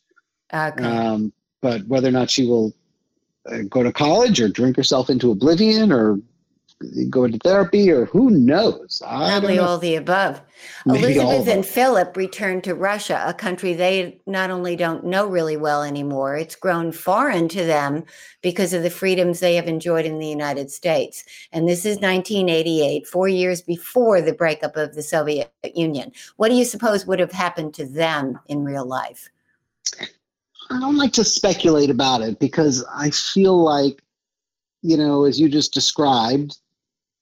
Okay. 0.52 0.84
Um, 0.84 1.32
but 1.60 1.87
whether 1.87 2.08
or 2.08 2.12
not 2.12 2.30
she 2.30 2.46
will 2.46 2.74
Uh, 3.50 3.59
go 3.68 3.83
to 3.83 3.92
college 3.92 4.40
or 4.40 4.48
drink 4.48 4.76
herself 4.76 5.11
into 5.11 5.30
oblivion 5.30 5.92
or 5.92 6.18
go 7.11 7.24
into 7.24 7.38
therapy 7.38 7.90
or 7.90 8.07
who 8.07 8.30
knows? 8.30 9.00
Probably 9.04 9.59
all 9.59 9.78
the 9.78 9.96
above. 9.96 10.40
Maybe 10.87 11.16
Elizabeth 11.16 11.48
and 11.48 11.66
Philip 11.66 12.16
returned 12.16 12.64
to 12.64 12.74
Russia, 12.74 13.22
a 13.26 13.35
country 13.35 13.74
they 13.74 14.20
not 14.26 14.50
only 14.50 14.76
don't 14.76 15.04
know 15.04 15.26
really 15.26 15.57
well 15.57 15.83
anymore, 15.83 16.37
it's 16.37 16.57
grown 16.57 16.92
foreign 16.92 17.48
to 17.48 17.64
them 17.64 18.04
because 18.42 18.72
of 18.72 18.83
the 18.83 18.90
freedoms 18.90 19.40
they 19.40 19.54
have 19.54 19.68
enjoyed 19.68 20.07
in 20.07 20.18
the 20.18 20.26
United 20.26 20.70
States. 20.70 21.24
And 21.52 21.68
this 21.68 21.80
is 21.80 21.96
1988, 21.96 23.07
four 23.07 23.28
years 23.28 23.62
before 23.62 24.20
the 24.20 24.35
breakup 24.35 24.76
of 24.76 24.94
the 24.94 25.02
Soviet 25.02 25.52
Union. 25.74 26.12
What 26.37 26.48
do 26.48 26.54
you 26.54 26.64
suppose 26.64 27.07
would 27.07 27.20
have 27.20 27.33
happened 27.33 27.74
to 27.74 27.87
them 27.87 28.38
in 28.46 28.64
real 28.64 28.87
life? 28.87 29.30
I 30.70 30.81
don't 30.81 30.96
like 30.96 31.12
to 31.14 31.24
speculate 31.24 31.90
about 31.90 32.22
it 32.22 32.38
because 32.38 32.85
I 32.92 33.11
feel 33.11 33.62
like, 33.62 34.03
you 34.83 34.96
know, 34.96 35.24
as 35.24 35.38
you 35.38 35.48
just 35.48 35.74
described, 35.74 36.59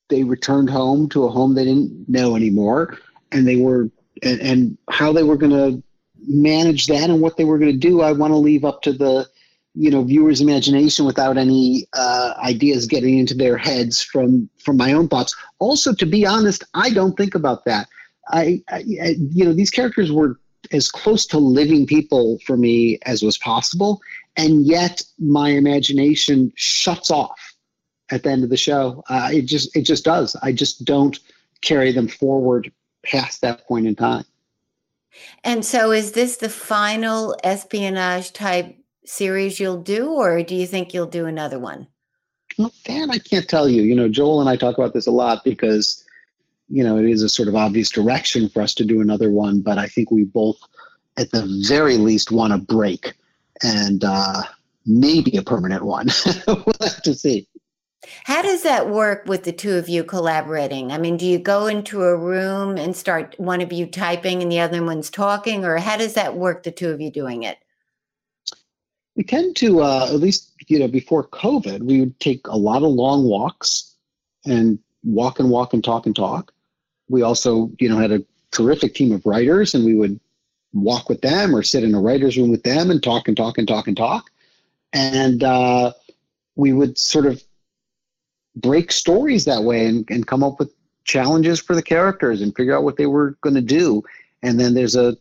they 0.09 0.25
returned 0.25 0.71
home 0.71 1.09
to 1.11 1.25
a 1.25 1.31
home 1.31 1.55
they 1.55 1.65
didn't 1.65 2.09
know 2.09 2.37
anymore, 2.37 2.99
and 3.31 3.47
they 3.47 3.57
were 3.57 3.91
and, 4.23 4.41
and 4.41 4.79
how 4.91 5.13
they 5.13 5.23
were 5.23 5.37
going 5.37 5.53
to 5.53 5.83
manage 6.27 6.87
that 6.87 7.11
and 7.11 7.21
what 7.21 7.37
they 7.37 7.45
were 7.45 7.59
going 7.59 7.73
to 7.73 7.79
do. 7.79 8.03
I 8.03 8.13
want 8.13 8.33
to 8.33 8.37
leave 8.37 8.65
up 8.65 8.83
to 8.83 8.93
the 8.93 9.29
you 9.75 9.91
know 9.91 10.03
viewers' 10.03 10.41
imagination 10.41 11.07
without 11.07 11.39
any 11.39 11.87
uh, 11.95 12.35
ideas 12.45 12.87
getting 12.87 13.19
into 13.19 13.35
their 13.35 13.57
heads 13.57 14.03
from 14.03 14.49
from 14.59 14.77
my 14.77 14.93
own 14.93 15.09
thoughts. 15.09 15.35
Also, 15.59 15.95
to 15.95 16.07
be 16.07 16.27
honest, 16.27 16.63
I 16.75 16.91
don't 16.91 17.17
think 17.17 17.35
about 17.35 17.65
that. 17.65 17.89
I, 18.29 18.63
I 18.69 18.79
you 19.19 19.45
know 19.45 19.53
these 19.53 19.71
characters 19.71 20.13
were 20.13 20.39
as 20.71 20.91
close 20.91 21.27
to 21.27 21.39
living 21.39 21.87
people 21.87 22.39
for 22.47 22.57
me 22.57 22.99
as 23.05 23.23
was 23.23 23.39
possible, 23.39 24.01
and 24.37 24.65
yet 24.67 25.03
my 25.19 25.51
imagination 25.51 26.53
shuts 26.55 27.11
off 27.11 27.39
at 28.11 28.23
the 28.23 28.31
end 28.31 28.45
of 28.45 28.51
the 28.51 28.57
show. 28.57 29.03
Uh, 29.09 29.31
it 29.33 29.43
just 29.43 29.75
it 29.77 29.83
just 29.83 30.05
does. 30.05 30.37
I 30.43 30.53
just 30.53 30.85
don't 30.85 31.19
carry 31.63 31.93
them 31.93 32.09
forward 32.09 32.71
past 33.03 33.41
that 33.41 33.67
point 33.67 33.87
in 33.87 33.97
time. 33.97 34.25
And 35.45 35.65
so, 35.65 35.91
is 35.91 36.13
this 36.13 36.37
the 36.37 36.49
final 36.49 37.37
espionage 37.43 38.33
type 38.33 38.77
series 39.05 39.59
you'll 39.61 39.83
do, 39.83 40.11
or 40.11 40.43
do 40.43 40.55
you 40.55 40.67
think 40.67 40.95
you'll 40.95 41.07
do 41.07 41.27
another 41.27 41.59
one? 41.59 41.89
Well, 42.59 42.73
Dan, 42.85 43.11
I 43.11 43.19
can't 43.19 43.49
tell 43.49 43.69
you. 43.69 43.83
You 43.83 43.95
know, 43.95 44.09
Joel 44.09 44.41
and 44.41 44.49
I 44.49 44.57
talk 44.57 44.77
about 44.77 44.95
this 44.95 45.07
a 45.07 45.11
lot 45.11 45.45
because, 45.45 46.02
you 46.73 46.83
know, 46.83 46.97
it 46.97 47.05
is 47.05 47.23
a 47.23 47.29
sort 47.29 47.49
of 47.49 47.55
obvious 47.55 47.91
direction 47.91 48.49
for 48.49 48.63
us 48.63 48.73
to 48.75 48.85
do 48.85 49.03
another 49.03 49.31
one. 49.31 49.61
But 49.61 49.77
I 49.77 49.89
think 49.89 50.11
we 50.11 50.25
both, 50.25 50.59
at 51.19 51.31
the 51.31 51.47
very 51.69 51.99
least, 51.99 52.33
want 52.33 52.55
a 52.55 52.59
break 52.59 53.13
and 53.63 54.03
uh, 54.03 54.43
maybe 54.87 55.37
a 55.37 55.43
permanent 55.43 55.85
one. 55.85 56.09
we'll 56.47 56.65
have 56.81 57.03
to 57.03 57.15
see. 57.15 57.47
How 58.25 58.41
does 58.41 58.63
that 58.63 58.89
work 58.89 59.27
with 59.27 59.45
the 59.45 59.53
two 59.53 59.75
of 59.75 59.91
you 59.91 60.03
collaborating? 60.03 60.93
I 60.93 60.99
mean, 60.99 61.19
do 61.19 61.27
you 61.27 61.39
go 61.39 61.67
into 61.67 62.03
a 62.03 62.17
room 62.17 62.79
and 62.79 62.97
start 62.97 63.35
one 63.39 63.61
of 63.61 63.71
you 63.71 63.85
typing 63.87 64.41
and 64.43 64.51
the 64.51 64.61
other 64.61 64.83
one's 64.83 65.11
talking, 65.11 65.67
or 65.67 65.77
how 65.77 65.99
does 65.99 66.15
that 66.15 66.37
work, 66.37 66.63
the 66.63 66.73
two 66.73 66.89
of 66.89 67.03
you 67.03 67.11
doing 67.11 67.43
it? 67.43 67.59
We 69.15 69.25
tend 69.25 69.57
to, 69.57 69.83
uh, 69.83 70.07
at 70.09 70.21
least, 70.21 70.53
you 70.69 70.79
know, 70.79 70.89
before 70.89 71.29
COVID, 71.29 71.83
we 71.83 72.01
would 72.01 72.19
take 72.19 72.47
a 72.47 72.57
lot 72.57 72.83
of 72.83 72.89
long 72.89 73.25
walks 73.25 73.95
and 74.47 74.79
walk 75.05 75.39
and 75.39 75.51
walk 75.51 75.75
and 75.75 75.85
talk 75.85 76.07
and 76.07 76.17
talk. 76.17 76.51
We 77.13 77.21
also, 77.21 77.71
you 77.79 77.91
know, 77.91 77.99
had 77.99 78.11
a 78.11 78.25
terrific 78.53 78.95
team 78.95 79.13
of 79.13 79.27
writers 79.27 79.75
and 79.75 79.85
we 79.85 79.95
would 79.95 80.19
walk 80.73 81.11
with 81.11 81.21
them 81.21 81.55
or 81.55 81.63
sit 81.63 81.85
in 81.85 81.95
a 81.95 82.01
writer's 82.01 82.39
room 82.39 82.51
with 82.51 82.63
them 82.63 82.91
and 82.91 83.03
talk 83.03 83.29
and 83.29 83.37
talk 83.37 83.59
and 83.59 83.69
talk 83.69 83.87
and 83.87 83.97
talk. 83.97 84.31
And 84.95 85.45
uh, 85.45 85.93
we 86.57 86.73
would 86.73 86.97
sort 86.97 87.27
of 87.27 87.43
break 88.57 88.93
stories 88.93 89.45
that 89.45 89.63
way 89.63 89.85
and, 89.87 90.11
and 90.11 90.27
come 90.27 90.43
up 90.43 90.59
with 90.59 90.73
challenges 91.05 91.61
for 91.61 91.75
the 91.75 91.83
characters 91.83 92.41
and 92.41 92.57
figure 92.57 92.75
out 92.75 92.83
what 92.83 92.97
they 92.97 93.07
were 93.07 93.37
going 93.43 93.57
to 93.57 93.61
do. 93.61 94.03
And 94.43 94.59
then 94.59 94.73
there's 94.73 94.97
a, 94.97 95.15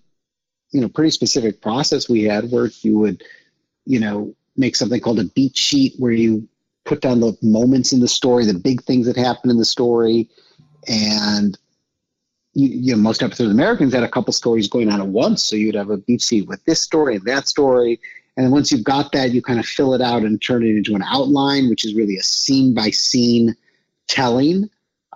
you 0.71 0.79
know, 0.79 0.87
pretty 0.87 1.11
specific 1.11 1.61
process 1.61 2.07
we 2.07 2.23
had 2.23 2.51
where 2.51 2.69
you 2.81 2.97
would, 2.99 3.21
you 3.85 3.99
know, 3.99 4.33
make 4.55 4.77
something 4.77 5.01
called 5.01 5.19
a 5.19 5.25
beat 5.25 5.57
sheet 5.57 5.93
where 5.97 6.13
you 6.13 6.47
put 6.85 7.01
down 7.01 7.19
the 7.19 7.37
moments 7.41 7.91
in 7.91 7.99
the 7.99 8.07
story, 8.07 8.45
the 8.45 8.53
big 8.53 8.81
things 8.83 9.05
that 9.07 9.17
happen 9.17 9.49
in 9.49 9.57
the 9.57 9.65
story. 9.65 10.29
And 10.87 11.57
you, 12.53 12.67
you 12.67 12.95
know, 12.95 13.01
most 13.01 13.23
episodes 13.23 13.49
of 13.49 13.55
Americans 13.55 13.93
had 13.93 14.03
a 14.03 14.09
couple 14.09 14.33
stories 14.33 14.67
going 14.67 14.89
on 14.89 15.01
at 15.01 15.07
once. 15.07 15.43
So 15.43 15.55
you'd 15.55 15.75
have 15.75 15.89
a 15.89 15.97
beat 15.97 16.21
sheet 16.21 16.47
with 16.47 16.63
this 16.65 16.81
story 16.81 17.15
and 17.15 17.25
that 17.25 17.47
story. 17.47 17.99
And 18.37 18.51
once 18.51 18.71
you've 18.71 18.83
got 18.83 19.11
that, 19.11 19.31
you 19.31 19.41
kind 19.41 19.59
of 19.59 19.65
fill 19.65 19.93
it 19.93 20.01
out 20.01 20.23
and 20.23 20.41
turn 20.41 20.63
it 20.63 20.69
into 20.69 20.95
an 20.95 21.03
outline, 21.03 21.69
which 21.69 21.85
is 21.85 21.93
really 21.93 22.15
a 22.17 22.23
scene 22.23 22.73
by 22.73 22.89
scene 22.89 23.55
telling 24.07 24.69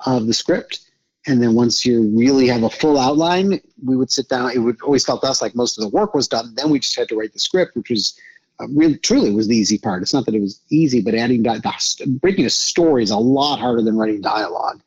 of 0.06 0.28
the 0.28 0.34
script. 0.34 0.82
And 1.28 1.42
then 1.42 1.56
once 1.56 1.86
you 1.86 2.04
really 2.16 2.48
have 2.48 2.64
a 2.64 2.70
full 2.70 3.00
outline, 3.00 3.60
we 3.84 3.98
would 3.98 4.12
sit 4.12 4.30
down. 4.30 4.52
It 4.52 4.60
would 4.60 4.82
always 4.82 5.06
felt 5.06 5.22
to 5.22 5.28
us 5.28 5.42
like 5.42 5.56
most 5.56 5.78
of 5.78 5.82
the 5.82 5.90
work 5.90 6.14
was 6.14 6.28
done. 6.28 6.54
Then 6.56 6.70
we 6.70 6.80
just 6.80 6.96
had 6.96 7.10
to 7.10 7.16
write 7.16 7.34
the 7.34 7.40
script, 7.40 7.76
which 7.76 7.90
was 7.90 8.20
uh, 8.60 8.68
really 8.70 8.98
truly 8.98 9.32
was 9.32 9.48
the 9.48 9.58
easy 9.58 9.78
part. 9.78 10.02
It's 10.02 10.14
not 10.14 10.26
that 10.28 10.36
it 10.36 10.42
was 10.42 10.62
easy, 10.70 11.02
but 11.02 11.16
adding 11.16 11.42
di- 11.42 11.58
the, 11.58 12.08
breaking 12.22 12.46
a 12.46 12.50
story 12.50 13.04
is 13.04 13.12
a 13.12 13.18
lot 13.18 13.60
harder 13.60 13.82
than 13.82 13.98
writing 13.98 14.22
dialogue. 14.22 14.82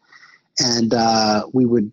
And 0.60 0.94
uh, 0.94 1.46
we 1.52 1.66
would, 1.66 1.92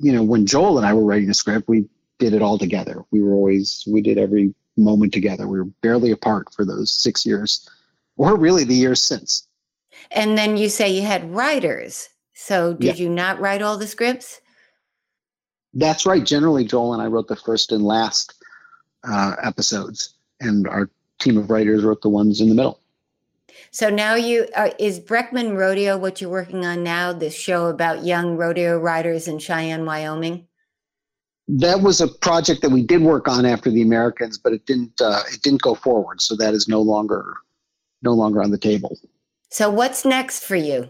you 0.00 0.12
know, 0.12 0.22
when 0.22 0.46
Joel 0.46 0.78
and 0.78 0.86
I 0.86 0.94
were 0.94 1.04
writing 1.04 1.30
a 1.30 1.34
script, 1.34 1.68
we 1.68 1.86
did 2.18 2.32
it 2.32 2.42
all 2.42 2.58
together. 2.58 3.04
We 3.10 3.22
were 3.22 3.34
always 3.34 3.84
we 3.86 4.00
did 4.00 4.18
every 4.18 4.54
moment 4.76 5.12
together. 5.12 5.46
We 5.46 5.58
were 5.58 5.70
barely 5.82 6.10
apart 6.10 6.52
for 6.52 6.64
those 6.64 6.90
six 6.90 7.26
years, 7.26 7.68
or 8.16 8.36
really 8.36 8.64
the 8.64 8.74
years 8.74 9.02
since. 9.02 9.46
And 10.10 10.36
then 10.36 10.56
you 10.56 10.68
say 10.68 10.90
you 10.90 11.02
had 11.02 11.34
writers. 11.34 12.08
So 12.34 12.74
did 12.74 12.98
yeah. 12.98 13.04
you 13.04 13.10
not 13.10 13.40
write 13.40 13.62
all 13.62 13.76
the 13.76 13.86
scripts? 13.86 14.40
That's 15.74 16.06
right. 16.06 16.24
Generally, 16.24 16.64
Joel 16.64 16.94
and 16.94 17.02
I 17.02 17.06
wrote 17.06 17.28
the 17.28 17.36
first 17.36 17.70
and 17.70 17.84
last 17.84 18.34
uh, 19.04 19.36
episodes, 19.42 20.14
and 20.40 20.66
our 20.66 20.90
team 21.20 21.36
of 21.36 21.50
writers 21.50 21.84
wrote 21.84 22.02
the 22.02 22.08
ones 22.08 22.40
in 22.40 22.48
the 22.48 22.54
middle. 22.54 22.79
So 23.70 23.90
now 23.90 24.14
you 24.14 24.48
uh, 24.56 24.70
is 24.78 25.00
Breckman 25.00 25.56
Rodeo 25.56 25.96
what 25.96 26.20
you're 26.20 26.30
working 26.30 26.64
on 26.66 26.82
now? 26.82 27.12
This 27.12 27.34
show 27.34 27.66
about 27.66 28.04
young 28.04 28.36
rodeo 28.36 28.78
riders 28.78 29.28
in 29.28 29.38
Cheyenne, 29.38 29.84
Wyoming. 29.84 30.46
That 31.48 31.82
was 31.82 32.00
a 32.00 32.08
project 32.08 32.62
that 32.62 32.70
we 32.70 32.82
did 32.82 33.02
work 33.02 33.26
on 33.28 33.44
after 33.44 33.70
the 33.70 33.82
Americans, 33.82 34.38
but 34.38 34.52
it 34.52 34.66
didn't. 34.66 35.00
Uh, 35.00 35.22
it 35.32 35.42
didn't 35.42 35.62
go 35.62 35.74
forward, 35.74 36.20
so 36.20 36.36
that 36.36 36.54
is 36.54 36.68
no 36.68 36.80
longer 36.80 37.36
no 38.02 38.12
longer 38.12 38.42
on 38.42 38.50
the 38.50 38.58
table. 38.58 38.96
So 39.50 39.70
what's 39.70 40.04
next 40.04 40.44
for 40.44 40.56
you? 40.56 40.88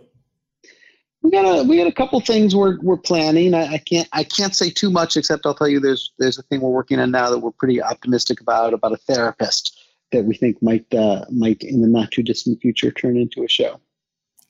We 1.22 1.30
got 1.30 1.44
a 1.44 1.62
we 1.64 1.76
got 1.76 1.86
a 1.86 1.92
couple 1.92 2.20
things 2.20 2.54
we're 2.54 2.78
we're 2.80 2.96
planning. 2.96 3.52
I, 3.52 3.74
I, 3.74 3.78
can't 3.78 4.08
I 4.12 4.24
can't 4.24 4.54
say 4.54 4.70
too 4.70 4.90
much 4.90 5.16
except 5.16 5.44
I'll 5.44 5.54
tell 5.54 5.68
you 5.68 5.80
there's 5.80 6.12
there's 6.18 6.38
a 6.38 6.42
thing 6.42 6.60
we're 6.60 6.70
working 6.70 6.98
on 6.98 7.10
now 7.10 7.30
that 7.30 7.38
we're 7.38 7.50
pretty 7.50 7.82
optimistic 7.82 8.40
about 8.40 8.72
about 8.72 8.92
a 8.92 8.96
therapist 8.96 9.79
that 10.12 10.24
we 10.24 10.34
think 10.34 10.62
might 10.62 10.92
uh, 10.94 11.24
might 11.30 11.62
in 11.62 11.80
the 11.80 11.88
not 11.88 12.10
too 12.10 12.22
distant 12.22 12.60
future 12.60 12.90
turn 12.90 13.16
into 13.16 13.42
a 13.44 13.48
show. 13.48 13.80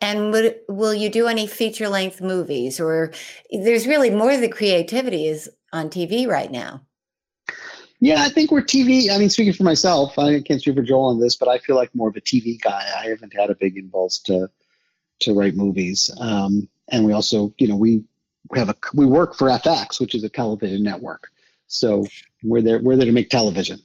And 0.01 0.33
would, 0.33 0.57
will 0.69 0.95
you 0.95 1.11
do 1.11 1.27
any 1.27 1.47
feature 1.47 1.89
length 1.89 2.23
movies 2.23 2.81
or 2.81 3.13
there's 3.51 3.87
really 3.87 4.09
more 4.09 4.33
of 4.33 4.41
the 4.41 4.49
creativity 4.49 5.27
is 5.27 5.51
on 5.73 5.91
TV 5.91 6.27
right 6.27 6.51
now? 6.51 6.81
Yeah, 8.03 8.23
I 8.23 8.31
think 8.31 8.51
we're 8.51 8.63
TV. 8.63 9.11
I 9.11 9.19
mean, 9.19 9.29
speaking 9.29 9.53
for 9.53 9.65
myself, 9.65 10.19
I 10.19 10.41
can't 10.41 10.59
speak 10.59 10.75
for 10.75 10.83
Joel 10.83 11.11
on 11.11 11.21
this, 11.21 11.37
but 11.37 11.49
I 11.49 11.59
feel 11.59 11.77
like 11.77 11.95
more 11.95 12.09
of 12.09 12.17
a 12.17 12.21
TV 12.23 12.59
guy. 12.59 12.83
I 12.99 13.09
haven't 13.09 13.35
had 13.35 13.51
a 13.51 13.55
big 13.55 13.77
impulse 13.77 14.21
to 14.21 14.49
to 15.21 15.35
write 15.35 15.55
movies, 15.55 16.11
um, 16.19 16.67
and 16.89 17.05
we 17.05 17.13
also, 17.13 17.53
you 17.59 17.69
know, 17.69 17.77
we 17.77 18.03
have 18.55 18.71
a 18.71 18.75
we 18.95 19.05
work 19.05 19.35
for 19.35 19.49
FX, 19.49 20.01
which 20.01 20.15
is 20.15 20.25
a 20.25 20.31
television 20.31 20.83
network. 20.83 21.29
So 21.67 22.07
we're 22.43 22.63
there. 22.63 22.81
We're 22.81 22.97
there 22.97 23.05
to 23.05 23.13
make 23.13 23.29
television. 23.29 23.81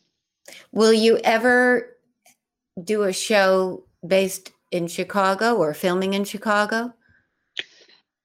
Will 0.72 0.94
you 0.94 1.20
ever 1.24 1.96
do 2.84 3.04
a 3.04 3.14
show 3.14 3.86
based 4.06 4.52
in 4.72 4.88
Chicago 4.88 5.56
or 5.56 5.74
filming 5.74 6.14
in 6.14 6.26
Chicago? 6.26 6.94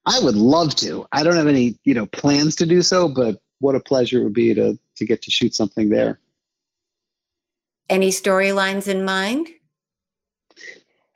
I 0.07 0.19
would 0.21 0.35
love 0.35 0.75
to. 0.77 1.07
I 1.13 1.23
don't 1.23 1.37
have 1.37 1.47
any, 1.47 1.79
you 1.85 1.95
know, 1.95 2.07
plans 2.07 2.57
to 2.57 2.67
do 2.67 2.83
so, 2.83 3.09
but 3.09 3.41
what 3.61 3.75
a 3.75 3.81
pleasure 3.81 4.21
it 4.21 4.25
would 4.25 4.33
be 4.33 4.55
to 4.55 4.79
to 4.97 5.07
get 5.07 5.23
to 5.23 5.31
shoot 5.31 5.55
something 5.55 5.89
there. 5.89 6.19
Any 7.89 8.11
storylines 8.11 8.87
in 8.89 9.05
mind? 9.05 9.49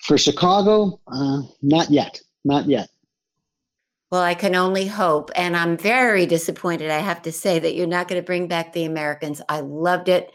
For 0.02 0.18
Chicago, 0.18 1.00
uh, 1.06 1.42
not 1.62 1.90
yet. 1.90 2.20
Not 2.44 2.66
yet. 2.66 2.88
Well, 4.10 4.22
I 4.22 4.34
can 4.34 4.54
only 4.54 4.86
hope. 4.86 5.30
And 5.34 5.56
I'm 5.56 5.76
very 5.76 6.26
disappointed, 6.26 6.90
I 6.90 6.98
have 6.98 7.22
to 7.22 7.32
say, 7.32 7.58
that 7.58 7.74
you're 7.74 7.86
not 7.86 8.06
going 8.06 8.20
to 8.20 8.26
bring 8.26 8.48
back 8.48 8.72
the 8.72 8.84
Americans. 8.84 9.40
I 9.48 9.60
loved 9.60 10.08
it. 10.08 10.32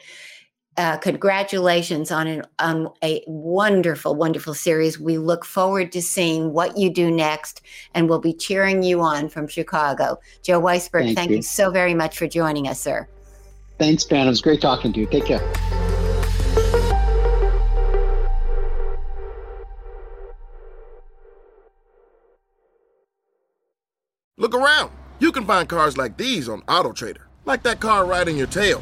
Uh, 0.80 0.96
congratulations 0.96 2.10
on, 2.10 2.26
an, 2.26 2.42
on 2.58 2.90
a 3.04 3.22
wonderful, 3.28 4.16
wonderful 4.16 4.54
series. 4.54 4.98
We 4.98 5.18
look 5.18 5.44
forward 5.44 5.92
to 5.92 6.02
seeing 6.02 6.54
what 6.54 6.78
you 6.78 6.90
do 6.90 7.12
next, 7.12 7.60
and 7.94 8.08
we'll 8.08 8.22
be 8.22 8.32
cheering 8.32 8.82
you 8.82 9.02
on 9.02 9.28
from 9.28 9.46
Chicago. 9.50 10.22
Joe 10.42 10.62
Weisberg, 10.62 11.04
thank, 11.04 11.18
thank 11.18 11.30
you. 11.32 11.36
you 11.36 11.42
so 11.42 11.70
very 11.70 11.94
much 11.94 12.18
for 12.18 12.28
joining 12.28 12.70
us, 12.70 12.80
sir. 12.80 13.10
Thanks, 13.78 14.06
Ben. 14.06 14.26
It 14.26 14.30
was 14.30 14.40
great 14.40 14.62
talking 14.62 14.94
to 14.94 15.02
you. 15.02 15.06
Take 15.06 15.26
care. 15.26 15.42
Look 24.38 24.56
around. 24.56 24.92
You 25.20 25.34
can 25.34 25.44
find 25.44 25.68
cars 25.68 25.98
like 25.98 26.16
these 26.16 26.48
on 26.48 26.62
AutoTrader, 26.62 27.24
like 27.44 27.64
that 27.64 27.82
car 27.82 28.06
riding 28.06 28.38
your 28.38 28.48
tail. 28.48 28.82